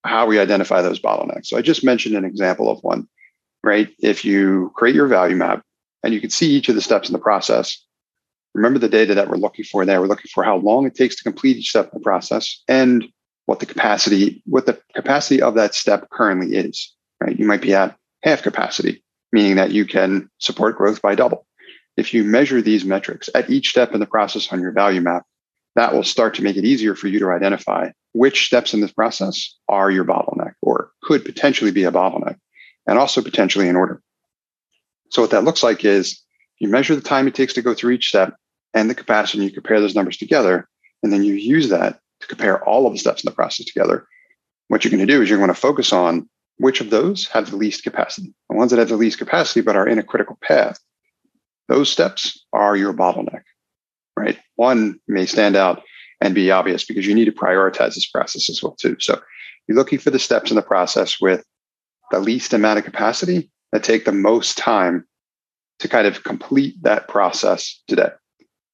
how 0.04 0.26
we 0.26 0.40
identify 0.40 0.82
those 0.82 1.00
bottlenecks. 1.00 1.48
So 1.48 1.58
I 1.58 1.62
just 1.62 1.84
mentioned 1.84 2.16
an 2.16 2.26
example 2.26 2.70
of 2.70 2.80
one, 2.82 3.08
right? 3.64 3.90
If 4.00 4.24
you 4.24 4.72
create 4.76 4.96
your 4.96 5.08
value 5.08 5.36
map 5.36 5.64
and 6.04 6.14
you 6.14 6.22
can 6.22 6.30
see 6.30 6.52
each 6.52 6.70
of 6.70 6.76
the 6.76 6.82
steps 6.82 7.10
in 7.10 7.14
the 7.14 7.20
process, 7.20 7.84
remember 8.54 8.80
the 8.80 8.90
data 8.90 9.16
that 9.16 9.30
we're 9.30 9.38
looking 9.38 9.66
for 9.66 9.86
there. 9.86 10.02
We're 10.02 10.08
looking 10.08 10.30
for 10.34 10.44
how 10.44 10.58
long 10.58 10.86
it 10.86 10.96
takes 10.96 11.16
to 11.18 11.24
complete 11.24 11.58
each 11.58 11.70
step 11.70 11.86
in 11.86 12.00
the 12.00 12.04
process 12.04 12.62
and 12.68 13.06
what 13.46 13.60
the 13.60 13.66
capacity, 13.66 14.42
what 14.46 14.66
the 14.66 14.80
capacity 14.96 15.42
of 15.42 15.56
that 15.56 15.74
step 15.74 16.10
currently 16.12 16.56
is, 16.56 16.94
right? 17.22 17.38
You 17.38 17.46
might 17.46 17.62
be 17.62 17.74
at 17.74 17.96
half 18.24 18.44
capacity, 18.44 19.04
meaning 19.32 19.56
that 19.56 19.72
you 19.72 19.86
can 19.86 20.30
support 20.40 20.78
growth 20.78 21.02
by 21.02 21.16
double. 21.16 21.46
If 21.96 22.14
you 22.14 22.24
measure 22.24 22.62
these 22.62 22.86
metrics 22.86 23.30
at 23.34 23.50
each 23.50 23.70
step 23.70 23.94
in 23.94 24.00
the 24.00 24.06
process 24.06 24.52
on 24.52 24.62
your 24.62 24.72
value 24.72 25.02
map, 25.02 25.24
that 25.76 25.94
will 25.94 26.04
start 26.04 26.36
to 26.36 26.44
make 26.44 26.58
it 26.58 26.66
easier 26.66 26.96
for 26.96 27.08
you 27.08 27.20
to 27.20 27.30
identify 27.32 27.90
which 28.14 28.48
steps 28.48 28.74
in 28.74 28.82
this 28.82 28.92
process 28.92 29.56
are 29.70 29.92
your 29.92 30.06
bottleneck 30.06 30.54
or 30.62 30.92
could 31.04 31.24
potentially 31.24 31.72
be 31.72 31.84
a 31.84 31.92
bottleneck 31.92 32.38
and 32.88 32.98
also 32.98 33.22
potentially 33.22 33.68
in 33.68 33.76
order. 33.76 34.02
So 35.12 35.22
what 35.22 35.32
that 35.32 35.44
looks 35.44 35.62
like 35.62 35.86
is 35.86 36.22
you 36.60 36.68
measure 36.68 36.96
the 36.96 37.02
time 37.02 37.28
it 37.28 37.36
takes 37.36 37.54
to 37.54 37.62
go 37.62 37.74
through 37.74 37.92
each 37.92 38.08
step 38.08 38.36
and 38.74 38.90
the 38.90 38.96
capacity, 38.96 39.40
and 39.40 39.50
you 39.50 39.54
compare 39.54 39.80
those 39.80 39.96
numbers 39.96 40.18
together, 40.18 40.68
and 41.04 41.14
then 41.14 41.24
you 41.24 41.34
use 41.34 41.70
that 41.70 42.00
to 42.22 42.28
compare 42.28 42.64
all 42.68 42.86
of 42.86 42.94
the 42.94 43.00
steps 43.00 43.24
in 43.24 43.30
the 43.30 43.36
process 43.36 43.66
together. 43.66 44.06
What 44.68 44.84
you're 44.84 44.92
going 44.92 45.06
to 45.06 45.12
do 45.12 45.22
is 45.22 45.30
you're 45.30 45.38
going 45.38 45.48
to 45.48 45.54
focus 45.54 45.94
on 45.94 46.28
which 46.58 46.82
of 46.82 46.90
those 46.90 47.28
have 47.28 47.50
the 47.50 47.56
least 47.56 47.84
capacity. 47.84 48.34
The 48.50 48.56
ones 48.56 48.72
that 48.72 48.80
have 48.80 48.90
the 48.90 48.98
least 48.98 49.18
capacity 49.18 49.62
but 49.62 49.76
are 49.76 49.88
in 49.88 50.00
a 50.00 50.04
critical 50.04 50.38
path, 50.42 50.80
those 51.68 51.90
steps 51.90 52.46
are 52.54 52.76
your 52.76 52.94
bottleneck, 52.94 53.44
right? 54.16 54.38
One 54.56 55.00
may 55.08 55.26
stand 55.26 55.56
out 55.56 55.84
and 56.22 56.34
be 56.34 56.50
obvious 56.52 56.86
because 56.86 57.06
you 57.06 57.14
need 57.14 57.26
to 57.26 57.32
prioritize 57.32 57.96
this 57.96 58.10
process 58.10 58.50
as 58.50 58.64
well 58.64 58.76
too. 58.76 58.98
So 59.00 59.22
you're 59.68 59.78
looking 59.78 60.00
for 60.00 60.10
the 60.10 60.20
steps 60.20 60.50
in 60.50 60.56
the 60.56 60.62
process 60.62 61.22
with 61.22 61.44
the 62.12 62.20
least 62.20 62.54
amount 62.54 62.80
of 62.80 62.86
capacity 62.86 63.52
that 63.72 63.84
take 63.84 64.06
the 64.06 64.12
most 64.12 64.58
time 64.58 65.06
to 65.80 65.88
kind 65.88 66.08
of 66.08 66.24
complete 66.24 66.82
that 66.84 67.08
process 67.08 67.82
today. 67.88 68.10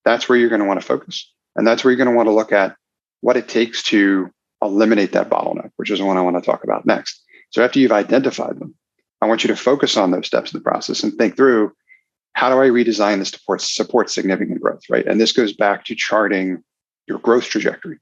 That's 0.05 0.29
where 0.29 0.37
you're 0.37 0.49
going 0.49 0.61
to 0.61 0.67
want 0.67 0.79
to 0.79 0.85
focus. 0.85 1.29
And 1.55 1.67
that's 1.67 1.83
where 1.83 1.91
you're 1.91 1.97
going 1.97 2.09
to 2.09 2.15
want 2.15 2.27
to 2.27 2.33
look 2.33 2.51
at 2.51 2.75
what 3.21 3.37
it 3.37 3.47
takes 3.47 3.83
to 3.83 4.29
eliminate 4.61 5.11
that 5.13 5.29
bottleneck, 5.29 5.71
which 5.75 5.91
is 5.91 5.99
the 5.99 6.05
one 6.05 6.17
I 6.17 6.21
want 6.21 6.37
to 6.37 6.41
talk 6.41 6.63
about 6.63 6.85
next. 6.85 7.21
So 7.53 7.63
after 7.63 7.79
you've 7.79 7.91
identified 7.91 8.59
them, 8.59 8.75
I 9.21 9.27
want 9.27 9.43
you 9.43 9.47
to 9.49 9.55
focus 9.55 9.95
on 9.95 10.11
those 10.11 10.25
steps 10.25 10.51
in 10.51 10.59
the 10.59 10.63
process 10.63 11.03
and 11.03 11.13
think 11.13 11.37
through 11.37 11.71
how 12.33 12.49
do 12.49 12.59
I 12.59 12.67
redesign 12.67 13.19
this 13.19 13.29
to 13.31 13.37
support, 13.37 13.61
support 13.61 14.09
significant 14.09 14.59
growth, 14.59 14.81
right? 14.89 15.05
And 15.05 15.21
this 15.21 15.31
goes 15.31 15.53
back 15.53 15.85
to 15.85 15.95
charting 15.95 16.63
your 17.07 17.19
growth 17.19 17.45
trajectory. 17.45 17.99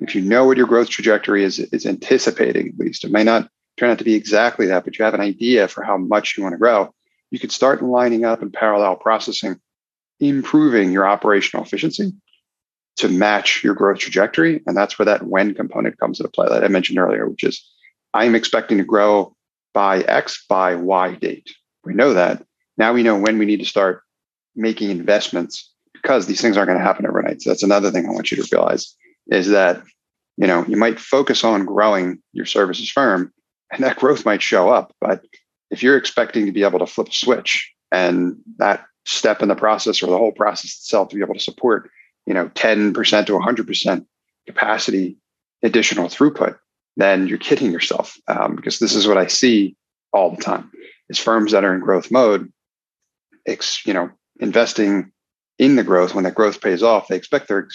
If 0.00 0.14
you 0.14 0.20
know 0.20 0.44
what 0.44 0.58
your 0.58 0.66
growth 0.66 0.90
trajectory 0.90 1.44
is, 1.44 1.58
is 1.58 1.86
anticipating, 1.86 2.68
at 2.68 2.78
least, 2.78 3.04
it 3.04 3.10
may 3.10 3.24
not 3.24 3.48
turn 3.78 3.90
out 3.90 3.98
to 3.98 4.04
be 4.04 4.14
exactly 4.14 4.66
that, 4.66 4.84
but 4.84 4.98
you 4.98 5.04
have 5.04 5.14
an 5.14 5.20
idea 5.20 5.66
for 5.66 5.82
how 5.82 5.96
much 5.96 6.36
you 6.36 6.42
want 6.42 6.52
to 6.52 6.58
grow, 6.58 6.92
you 7.30 7.38
could 7.38 7.52
start 7.52 7.82
lining 7.82 8.26
up 8.26 8.42
and 8.42 8.52
parallel 8.52 8.96
processing, 8.96 9.58
improving 10.20 10.92
your 10.92 11.08
operational 11.08 11.64
efficiency 11.64 12.12
to 12.96 13.08
match 13.08 13.64
your 13.64 13.74
growth 13.74 13.98
trajectory. 13.98 14.62
And 14.66 14.76
that's 14.76 14.98
where 14.98 15.06
that 15.06 15.22
when 15.22 15.54
component 15.54 15.98
comes 15.98 16.20
into 16.20 16.30
play 16.30 16.48
that 16.50 16.64
I 16.64 16.68
mentioned 16.68 16.98
earlier, 16.98 17.26
which 17.26 17.44
is 17.44 17.66
I'm 18.14 18.34
expecting 18.34 18.78
to 18.78 18.84
grow 18.84 19.34
by 19.72 20.00
X 20.00 20.44
by 20.48 20.74
Y 20.74 21.14
date. 21.14 21.48
We 21.84 21.94
know 21.94 22.14
that. 22.14 22.44
Now 22.76 22.92
we 22.92 23.02
know 23.02 23.18
when 23.18 23.38
we 23.38 23.46
need 23.46 23.60
to 23.60 23.66
start 23.66 24.02
making 24.56 24.90
investments 24.90 25.72
because 25.92 26.26
these 26.26 26.40
things 26.40 26.56
aren't 26.56 26.68
going 26.68 26.78
to 26.78 26.84
happen 26.84 27.06
overnight. 27.06 27.42
So 27.42 27.50
that's 27.50 27.62
another 27.62 27.90
thing 27.90 28.06
I 28.06 28.10
want 28.10 28.30
you 28.30 28.42
to 28.42 28.48
realize 28.50 28.94
is 29.28 29.48
that, 29.48 29.82
you 30.36 30.46
know, 30.46 30.64
you 30.66 30.76
might 30.76 30.98
focus 30.98 31.44
on 31.44 31.66
growing 31.66 32.18
your 32.32 32.46
services 32.46 32.90
firm 32.90 33.32
and 33.70 33.84
that 33.84 33.96
growth 33.96 34.24
might 34.24 34.42
show 34.42 34.70
up. 34.70 34.94
But 35.00 35.24
if 35.70 35.82
you're 35.82 35.96
expecting 35.96 36.46
to 36.46 36.52
be 36.52 36.64
able 36.64 36.78
to 36.80 36.86
flip 36.86 37.08
a 37.08 37.12
switch 37.12 37.72
and 37.92 38.36
that 38.58 38.84
step 39.04 39.42
in 39.42 39.48
the 39.48 39.54
process 39.54 40.02
or 40.02 40.06
the 40.06 40.18
whole 40.18 40.32
process 40.32 40.72
itself 40.72 41.08
to 41.08 41.16
be 41.16 41.22
able 41.22 41.34
to 41.34 41.40
support, 41.40 41.90
you 42.26 42.34
know, 42.34 42.48
10% 42.50 43.26
to 43.26 43.32
100% 43.32 44.06
capacity 44.46 45.16
additional 45.62 46.08
throughput, 46.08 46.56
then 46.96 47.26
you're 47.26 47.38
kidding 47.38 47.72
yourself. 47.72 48.16
Um, 48.28 48.56
because 48.56 48.78
this 48.78 48.94
is 48.94 49.06
what 49.06 49.18
I 49.18 49.26
see 49.26 49.76
all 50.12 50.30
the 50.30 50.42
time. 50.42 50.70
Is 51.08 51.18
firms 51.18 51.52
that 51.52 51.64
are 51.64 51.74
in 51.74 51.80
growth 51.80 52.10
mode, 52.10 52.52
ex, 53.46 53.84
you 53.84 53.92
know, 53.92 54.10
investing 54.38 55.10
in 55.58 55.76
the 55.76 55.84
growth. 55.84 56.14
When 56.14 56.24
that 56.24 56.34
growth 56.34 56.60
pays 56.60 56.82
off, 56.82 57.08
they 57.08 57.16
expect 57.16 57.48
their 57.48 57.68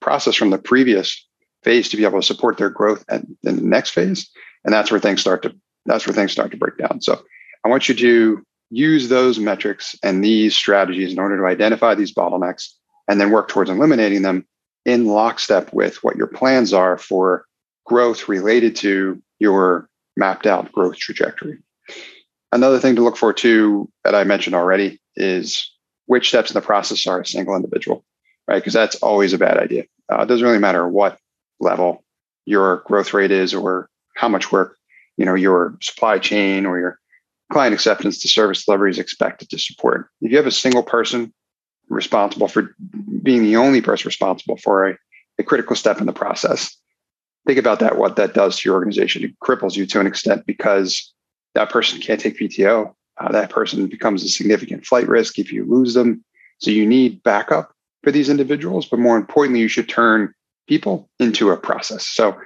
process 0.00 0.34
from 0.34 0.50
the 0.50 0.58
previous 0.58 1.26
phase 1.62 1.88
to 1.88 1.96
be 1.96 2.04
able 2.04 2.20
to 2.20 2.26
support 2.26 2.56
their 2.56 2.70
growth 2.70 3.04
and 3.08 3.36
in 3.44 3.56
the 3.56 3.62
next 3.62 3.90
phase. 3.90 4.28
And 4.64 4.72
that's 4.72 4.90
where 4.90 5.00
things 5.00 5.20
start 5.20 5.42
to 5.42 5.54
that's 5.86 6.06
where 6.06 6.14
things 6.14 6.32
start 6.32 6.50
to 6.52 6.56
break 6.56 6.78
down. 6.78 7.00
So 7.00 7.20
i 7.64 7.68
want 7.68 7.88
you 7.88 7.94
to 7.94 8.42
use 8.70 9.08
those 9.08 9.38
metrics 9.38 9.94
and 10.02 10.24
these 10.24 10.56
strategies 10.56 11.12
in 11.12 11.18
order 11.18 11.36
to 11.36 11.46
identify 11.46 11.94
these 11.94 12.14
bottlenecks 12.14 12.68
and 13.06 13.20
then 13.20 13.30
work 13.30 13.48
towards 13.48 13.68
eliminating 13.68 14.22
them 14.22 14.46
in 14.86 15.06
lockstep 15.06 15.72
with 15.72 16.02
what 16.02 16.16
your 16.16 16.26
plans 16.26 16.72
are 16.72 16.96
for 16.96 17.44
growth 17.84 18.28
related 18.28 18.76
to 18.76 19.22
your 19.38 19.88
mapped 20.16 20.46
out 20.46 20.70
growth 20.72 20.96
trajectory. 20.96 21.58
Another 22.52 22.78
thing 22.78 22.96
to 22.96 23.02
look 23.02 23.16
for 23.16 23.32
too 23.32 23.90
that 24.04 24.14
i 24.14 24.24
mentioned 24.24 24.54
already 24.54 25.00
is 25.16 25.70
which 26.06 26.28
steps 26.28 26.50
in 26.50 26.54
the 26.54 26.60
process 26.60 27.06
are 27.06 27.20
a 27.20 27.26
single 27.26 27.56
individual 27.56 28.04
right? 28.48 28.58
Because 28.58 28.72
that's 28.72 28.96
always 28.96 29.32
a 29.32 29.38
bad 29.38 29.58
idea. 29.58 29.84
Uh, 30.12 30.22
it 30.22 30.26
doesn't 30.26 30.44
really 30.44 30.58
matter 30.58 30.86
what 30.86 31.18
level 31.60 32.04
your 32.44 32.78
growth 32.86 33.14
rate 33.14 33.30
is 33.30 33.54
or 33.54 33.88
how 34.16 34.28
much 34.28 34.50
work 34.50 34.76
you 35.16 35.24
know 35.24 35.34
your 35.34 35.76
supply 35.80 36.18
chain 36.18 36.66
or 36.66 36.78
your 36.78 36.98
client 37.52 37.74
acceptance 37.74 38.18
to 38.18 38.28
service 38.28 38.64
delivery 38.64 38.90
is 38.90 38.98
expected 38.98 39.48
to 39.50 39.58
support. 39.58 40.08
If 40.20 40.30
you 40.30 40.36
have 40.38 40.46
a 40.46 40.50
single 40.50 40.82
person 40.82 41.32
responsible 41.88 42.48
for 42.48 42.74
being 43.22 43.42
the 43.42 43.56
only 43.56 43.80
person 43.80 44.08
responsible 44.08 44.56
for 44.56 44.88
a, 44.88 44.98
a 45.38 45.42
critical 45.42 45.76
step 45.76 46.00
in 46.00 46.06
the 46.06 46.12
process, 46.12 46.76
think 47.46 47.58
about 47.58 47.80
that, 47.80 47.98
what 47.98 48.16
that 48.16 48.34
does 48.34 48.58
to 48.58 48.68
your 48.68 48.76
organization. 48.76 49.24
It 49.24 49.38
cripples 49.40 49.76
you 49.76 49.86
to 49.86 50.00
an 50.00 50.06
extent 50.06 50.46
because 50.46 51.12
that 51.54 51.70
person 51.70 52.00
can't 52.00 52.20
take 52.20 52.38
PTO. 52.38 52.94
Uh, 53.18 53.32
that 53.32 53.50
person 53.50 53.86
becomes 53.86 54.24
a 54.24 54.28
significant 54.28 54.86
flight 54.86 55.08
risk 55.08 55.38
if 55.38 55.52
you 55.52 55.64
lose 55.64 55.94
them. 55.94 56.24
So 56.58 56.70
you 56.70 56.86
need 56.86 57.22
backup 57.22 57.72
for 58.02 58.10
these 58.10 58.28
individuals, 58.28 58.86
but 58.86 58.98
more 58.98 59.16
importantly, 59.16 59.60
you 59.60 59.68
should 59.68 59.88
turn 59.88 60.32
people 60.68 61.10
into 61.18 61.50
a 61.50 61.56
process. 61.56 62.06
So 62.06 62.36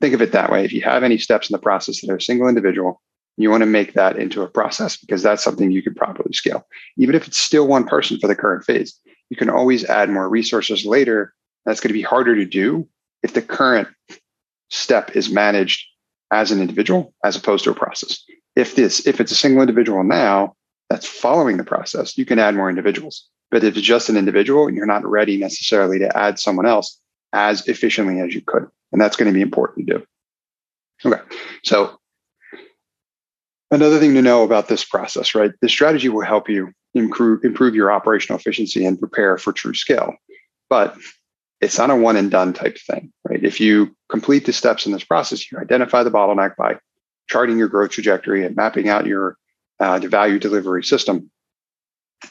think 0.00 0.14
of 0.14 0.22
it 0.22 0.32
that 0.32 0.50
way. 0.50 0.64
If 0.64 0.72
you 0.72 0.82
have 0.82 1.02
any 1.02 1.18
steps 1.18 1.50
in 1.50 1.54
the 1.54 1.58
process 1.58 2.00
that 2.00 2.10
are 2.10 2.16
a 2.16 2.22
single 2.22 2.48
individual, 2.48 3.00
you 3.36 3.50
want 3.50 3.62
to 3.62 3.66
make 3.66 3.94
that 3.94 4.16
into 4.16 4.42
a 4.42 4.48
process 4.48 4.96
because 4.96 5.22
that's 5.22 5.42
something 5.42 5.70
you 5.70 5.82
could 5.82 5.96
properly 5.96 6.32
scale. 6.32 6.66
Even 6.96 7.14
if 7.14 7.26
it's 7.26 7.38
still 7.38 7.66
one 7.66 7.86
person 7.86 8.18
for 8.18 8.26
the 8.26 8.34
current 8.34 8.64
phase, 8.64 8.98
you 9.30 9.36
can 9.36 9.50
always 9.50 9.84
add 9.84 10.10
more 10.10 10.28
resources 10.28 10.84
later. 10.84 11.32
That's 11.64 11.80
going 11.80 11.88
to 11.88 11.94
be 11.94 12.02
harder 12.02 12.34
to 12.34 12.44
do 12.44 12.88
if 13.22 13.34
the 13.34 13.42
current 13.42 13.88
step 14.70 15.14
is 15.14 15.30
managed 15.30 15.86
as 16.30 16.50
an 16.50 16.60
individual 16.60 17.12
as 17.24 17.36
opposed 17.36 17.64
to 17.64 17.70
a 17.70 17.74
process. 17.74 18.22
If 18.56 18.76
this, 18.76 19.06
if 19.06 19.20
it's 19.20 19.32
a 19.32 19.36
single 19.36 19.62
individual 19.62 20.04
now 20.04 20.54
that's 20.88 21.06
following 21.06 21.56
the 21.56 21.64
process, 21.64 22.16
you 22.16 22.24
can 22.24 22.38
add 22.38 22.54
more 22.54 22.68
individuals. 22.68 23.26
But 23.50 23.64
if 23.64 23.76
it's 23.76 23.86
just 23.86 24.08
an 24.08 24.16
individual 24.16 24.70
you're 24.70 24.86
not 24.86 25.04
ready 25.04 25.36
necessarily 25.36 25.98
to 25.98 26.16
add 26.16 26.38
someone 26.38 26.66
else 26.66 27.00
as 27.32 27.66
efficiently 27.68 28.20
as 28.20 28.34
you 28.34 28.40
could. 28.40 28.66
And 28.92 29.00
that's 29.00 29.16
going 29.16 29.32
to 29.32 29.34
be 29.34 29.42
important 29.42 29.86
to 29.86 29.98
do. 29.98 30.04
Okay. 31.04 31.22
So 31.64 31.98
another 33.70 33.98
thing 33.98 34.14
to 34.14 34.22
know 34.22 34.42
about 34.42 34.68
this 34.68 34.84
process, 34.84 35.34
right? 35.34 35.52
This 35.60 35.72
strategy 35.72 36.08
will 36.08 36.24
help 36.24 36.48
you 36.48 36.72
improve, 36.94 37.44
improve 37.44 37.74
your 37.74 37.92
operational 37.92 38.38
efficiency 38.38 38.84
and 38.84 38.98
prepare 38.98 39.38
for 39.38 39.52
true 39.52 39.74
scale. 39.74 40.14
But 40.68 40.96
it's 41.60 41.78
not 41.78 41.90
a 41.90 41.96
one 41.96 42.16
and 42.16 42.30
done 42.30 42.52
type 42.52 42.78
thing, 42.78 43.12
right? 43.28 43.42
If 43.44 43.60
you 43.60 43.94
complete 44.08 44.46
the 44.46 44.52
steps 44.52 44.86
in 44.86 44.92
this 44.92 45.04
process, 45.04 45.50
you 45.50 45.58
identify 45.58 46.02
the 46.02 46.10
bottleneck 46.10 46.56
by 46.56 46.78
charting 47.28 47.58
your 47.58 47.68
growth 47.68 47.90
trajectory 47.90 48.44
and 48.44 48.56
mapping 48.56 48.88
out 48.88 49.06
your 49.06 49.36
uh, 49.78 49.98
value 49.98 50.38
delivery 50.38 50.82
system. 50.82 51.30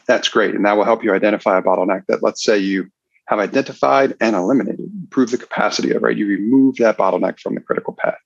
That's 0.07 0.29
great. 0.29 0.55
And 0.55 0.65
that 0.65 0.77
will 0.77 0.83
help 0.83 1.03
you 1.03 1.13
identify 1.13 1.57
a 1.57 1.61
bottleneck 1.61 2.05
that, 2.07 2.23
let's 2.23 2.43
say, 2.43 2.57
you 2.57 2.89
have 3.27 3.39
identified 3.39 4.15
and 4.19 4.35
eliminated, 4.35 4.79
improve 4.79 5.31
the 5.31 5.37
capacity 5.37 5.91
of, 5.91 6.01
right? 6.01 6.17
You 6.17 6.27
remove 6.27 6.77
that 6.77 6.97
bottleneck 6.97 7.39
from 7.39 7.55
the 7.55 7.61
critical 7.61 7.93
path. 7.93 8.17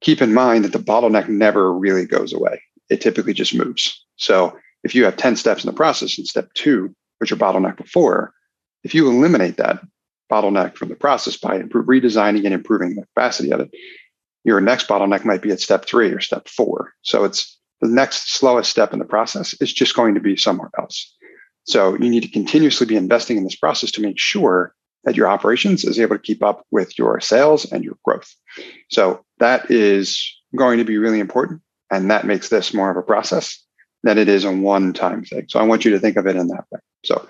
Keep 0.00 0.20
in 0.20 0.34
mind 0.34 0.64
that 0.64 0.72
the 0.72 0.78
bottleneck 0.78 1.28
never 1.28 1.72
really 1.72 2.04
goes 2.04 2.32
away. 2.32 2.60
it 2.90 3.00
typically 3.00 3.32
just 3.32 3.54
moves. 3.54 4.04
So 4.16 4.58
if 4.82 4.94
you 4.94 5.04
have 5.04 5.16
10 5.16 5.36
steps 5.36 5.64
in 5.64 5.70
the 5.70 5.76
process 5.76 6.18
and 6.18 6.26
step 6.26 6.52
two, 6.54 6.94
which 7.18 7.30
are 7.30 7.36
bottleneck 7.36 7.76
before, 7.76 8.34
if 8.84 8.94
you 8.94 9.08
eliminate 9.08 9.56
that 9.56 9.80
bottleneck 10.30 10.76
from 10.76 10.88
the 10.88 10.96
process 10.96 11.36
by 11.36 11.56
improve, 11.56 11.86
redesigning 11.86 12.44
and 12.44 12.54
improving 12.54 12.94
the 12.94 13.06
capacity 13.06 13.52
of 13.52 13.60
it, 13.60 13.70
your 14.44 14.60
next 14.60 14.88
bottleneck 14.88 15.24
might 15.24 15.42
be 15.42 15.50
at 15.50 15.60
step 15.60 15.84
three 15.84 16.10
or 16.10 16.20
step 16.20 16.48
four. 16.48 16.92
So 17.02 17.24
it's 17.24 17.58
the 17.80 17.88
next 17.88 18.34
slowest 18.34 18.70
step 18.70 18.92
in 18.92 18.98
the 18.98 19.04
process 19.04 19.54
is 19.60 19.72
just 19.72 19.94
going 19.94 20.14
to 20.14 20.20
be 20.20 20.36
somewhere 20.36 20.70
else. 20.78 21.14
So 21.64 21.94
you 21.94 22.10
need 22.10 22.22
to 22.22 22.30
continuously 22.30 22.86
be 22.86 22.96
investing 22.96 23.36
in 23.36 23.44
this 23.44 23.56
process 23.56 23.90
to 23.92 24.00
make 24.00 24.18
sure 24.18 24.74
that 25.04 25.16
your 25.16 25.28
operations 25.28 25.84
is 25.84 25.98
able 25.98 26.16
to 26.16 26.22
keep 26.22 26.42
up 26.42 26.64
with 26.70 26.98
your 26.98 27.20
sales 27.20 27.70
and 27.70 27.84
your 27.84 27.96
growth. 28.04 28.34
So 28.90 29.24
that 29.38 29.70
is 29.70 30.24
going 30.56 30.78
to 30.78 30.84
be 30.84 30.98
really 30.98 31.20
important. 31.20 31.60
And 31.90 32.10
that 32.10 32.24
makes 32.24 32.48
this 32.48 32.72
more 32.72 32.90
of 32.90 32.96
a 32.96 33.02
process 33.02 33.62
than 34.02 34.18
it 34.18 34.28
is 34.28 34.44
a 34.44 34.52
one 34.52 34.92
time 34.92 35.24
thing. 35.24 35.46
So 35.48 35.60
I 35.60 35.64
want 35.64 35.84
you 35.84 35.92
to 35.92 35.98
think 35.98 36.16
of 36.16 36.26
it 36.26 36.36
in 36.36 36.48
that 36.48 36.64
way. 36.70 36.80
So, 37.04 37.28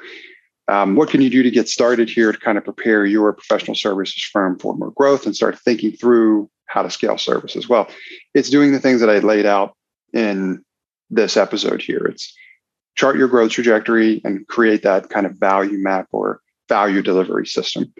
um, 0.68 0.94
what 0.94 1.10
can 1.10 1.20
you 1.20 1.30
do 1.30 1.42
to 1.42 1.50
get 1.50 1.68
started 1.68 2.08
here 2.08 2.32
to 2.32 2.38
kind 2.38 2.56
of 2.56 2.64
prepare 2.64 3.04
your 3.04 3.32
professional 3.32 3.74
services 3.74 4.22
firm 4.22 4.58
for 4.58 4.74
more 4.76 4.92
growth 4.92 5.26
and 5.26 5.34
start 5.34 5.58
thinking 5.58 5.92
through 5.92 6.48
how 6.66 6.82
to 6.82 6.90
scale 6.90 7.18
services? 7.18 7.68
Well, 7.68 7.88
it's 8.34 8.50
doing 8.50 8.72
the 8.72 8.80
things 8.80 9.00
that 9.00 9.10
I 9.10 9.18
laid 9.18 9.46
out 9.46 9.76
in 10.12 10.64
this 11.10 11.36
episode 11.36 11.82
here. 11.82 12.06
It's 12.06 12.34
chart 12.94 13.16
your 13.16 13.28
growth 13.28 13.50
trajectory 13.50 14.20
and 14.24 14.46
create 14.48 14.82
that 14.82 15.10
kind 15.10 15.26
of 15.26 15.38
value 15.38 15.78
map 15.78 16.06
or 16.12 16.40
value 16.68 17.02
delivery 17.02 17.46
system 17.46 17.92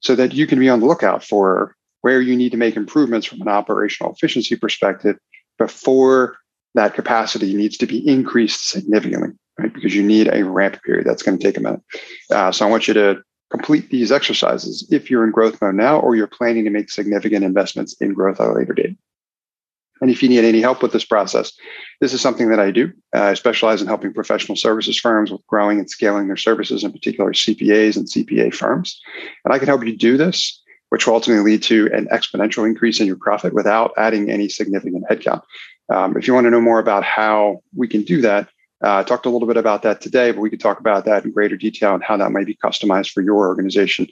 so 0.00 0.14
that 0.14 0.34
you 0.34 0.46
can 0.46 0.58
be 0.58 0.68
on 0.68 0.80
the 0.80 0.86
lookout 0.86 1.22
for 1.22 1.76
where 2.02 2.20
you 2.20 2.36
need 2.36 2.52
to 2.52 2.56
make 2.56 2.76
improvements 2.76 3.26
from 3.26 3.40
an 3.40 3.48
operational 3.48 4.12
efficiency 4.12 4.56
perspective 4.56 5.16
before 5.58 6.36
that 6.74 6.94
capacity 6.94 7.54
needs 7.54 7.76
to 7.78 7.86
be 7.86 8.06
increased 8.06 8.68
significantly, 8.68 9.30
right? 9.58 9.72
Because 9.72 9.94
you 9.94 10.02
need 10.02 10.28
a 10.32 10.44
ramp 10.44 10.82
period. 10.84 11.06
That's 11.06 11.22
going 11.22 11.38
to 11.38 11.44
take 11.44 11.56
a 11.56 11.60
minute. 11.60 11.82
Uh, 12.30 12.52
so 12.52 12.66
I 12.66 12.70
want 12.70 12.88
you 12.88 12.94
to 12.94 13.22
complete 13.50 13.90
these 13.90 14.10
exercises 14.10 14.86
if 14.90 15.10
you're 15.10 15.24
in 15.24 15.30
growth 15.30 15.60
mode 15.62 15.76
now 15.76 15.98
or 15.98 16.16
you're 16.16 16.26
planning 16.26 16.64
to 16.64 16.70
make 16.70 16.90
significant 16.90 17.44
investments 17.44 17.94
in 18.00 18.12
growth 18.12 18.40
at 18.40 18.48
a 18.48 18.52
later 18.52 18.72
date. 18.72 18.96
And 20.00 20.10
if 20.10 20.22
you 20.22 20.28
need 20.28 20.44
any 20.44 20.60
help 20.60 20.82
with 20.82 20.92
this 20.92 21.04
process, 21.04 21.52
this 22.00 22.12
is 22.12 22.20
something 22.20 22.50
that 22.50 22.60
I 22.60 22.70
do. 22.70 22.92
Uh, 23.14 23.22
I 23.22 23.34
specialize 23.34 23.80
in 23.80 23.88
helping 23.88 24.12
professional 24.12 24.56
services 24.56 24.98
firms 24.98 25.30
with 25.30 25.46
growing 25.46 25.78
and 25.78 25.88
scaling 25.88 26.26
their 26.26 26.36
services, 26.36 26.84
in 26.84 26.92
particular 26.92 27.32
CPAs 27.32 27.96
and 27.96 28.06
CPA 28.06 28.54
firms. 28.54 29.00
And 29.44 29.54
I 29.54 29.58
can 29.58 29.68
help 29.68 29.84
you 29.86 29.96
do 29.96 30.18
this, 30.18 30.62
which 30.90 31.06
will 31.06 31.14
ultimately 31.14 31.50
lead 31.52 31.62
to 31.64 31.88
an 31.94 32.08
exponential 32.12 32.66
increase 32.66 33.00
in 33.00 33.06
your 33.06 33.16
profit 33.16 33.54
without 33.54 33.92
adding 33.96 34.30
any 34.30 34.50
significant 34.50 35.04
headcount. 35.10 35.42
Um, 35.92 36.16
if 36.16 36.26
you 36.26 36.34
want 36.34 36.44
to 36.44 36.50
know 36.50 36.60
more 36.60 36.78
about 36.78 37.04
how 37.04 37.62
we 37.74 37.88
can 37.88 38.02
do 38.02 38.20
that, 38.20 38.50
uh, 38.84 38.96
I 38.98 39.02
talked 39.02 39.26
a 39.26 39.30
little 39.30 39.48
bit 39.48 39.56
about 39.56 39.82
that 39.82 40.00
today, 40.00 40.32
but 40.32 40.40
we 40.40 40.50
could 40.50 40.60
talk 40.60 40.80
about 40.80 41.04
that 41.06 41.24
in 41.24 41.30
greater 41.32 41.56
detail 41.56 41.94
and 41.94 42.02
how 42.02 42.16
that 42.18 42.30
might 42.30 42.46
be 42.46 42.56
customized 42.56 43.10
for 43.10 43.22
your 43.22 43.46
organization. 43.46 44.06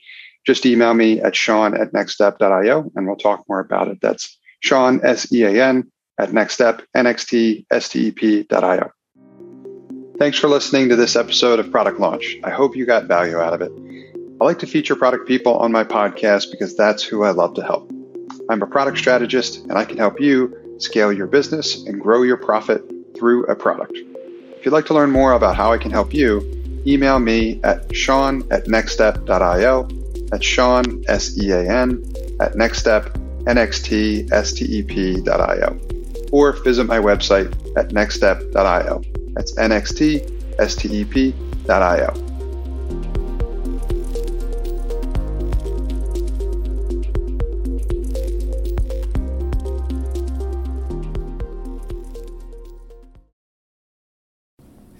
Just 0.46 0.66
email 0.66 0.94
me 0.94 1.20
at 1.20 1.36
sean 1.36 1.74
at 1.74 1.92
nextstep.io 1.92 2.90
and 2.94 3.06
we'll 3.06 3.16
talk 3.16 3.44
more 3.48 3.60
about 3.60 3.88
it. 3.88 3.98
That's 4.00 4.38
Sean, 4.60 5.00
S 5.04 5.30
E 5.32 5.42
A 5.44 5.62
N, 5.62 5.90
at 6.18 6.30
nextstep, 6.30 6.82
nxtstep.io. 6.96 8.90
Thanks 10.18 10.38
for 10.38 10.48
listening 10.48 10.88
to 10.88 10.96
this 10.96 11.16
episode 11.16 11.58
of 11.58 11.70
Product 11.70 11.98
Launch. 11.98 12.38
I 12.44 12.50
hope 12.50 12.76
you 12.76 12.86
got 12.86 13.04
value 13.04 13.38
out 13.38 13.52
of 13.52 13.60
it. 13.60 13.72
I 14.40 14.44
like 14.44 14.58
to 14.60 14.66
feature 14.66 14.96
product 14.96 15.26
people 15.28 15.56
on 15.56 15.72
my 15.72 15.84
podcast 15.84 16.50
because 16.50 16.76
that's 16.76 17.02
who 17.02 17.24
I 17.24 17.30
love 17.30 17.54
to 17.54 17.64
help. 17.64 17.90
I'm 18.48 18.62
a 18.62 18.66
product 18.66 18.98
strategist 18.98 19.58
and 19.64 19.72
I 19.72 19.84
can 19.84 19.98
help 19.98 20.20
you 20.20 20.76
scale 20.78 21.12
your 21.12 21.26
business 21.26 21.84
and 21.86 22.00
grow 22.00 22.22
your 22.22 22.36
profit 22.36 22.82
through 23.16 23.44
a 23.46 23.56
product. 23.56 23.98
If 24.64 24.68
you'd 24.68 24.72
like 24.72 24.86
to 24.86 24.94
learn 24.94 25.10
more 25.10 25.34
about 25.34 25.56
how 25.56 25.74
I 25.74 25.76
can 25.76 25.90
help 25.90 26.14
you, 26.14 26.40
email 26.86 27.18
me 27.18 27.60
at 27.64 27.94
sean 27.94 28.50
at 28.50 28.64
nextstep.io. 28.64 29.88
That's 30.30 30.46
Sean, 30.46 31.04
S 31.06 31.36
E 31.36 31.50
A 31.50 31.60
N, 31.70 32.02
at 32.40 32.54
nextstep.io 32.54 33.12
nxtstep.io, 33.44 34.30
or 36.32 36.52
visit 36.52 36.84
my 36.84 36.96
website 36.96 37.52
at 37.76 37.90
nextstep.io. 37.90 39.02
That's 39.34 39.54
nxtstep.io. 39.56 40.24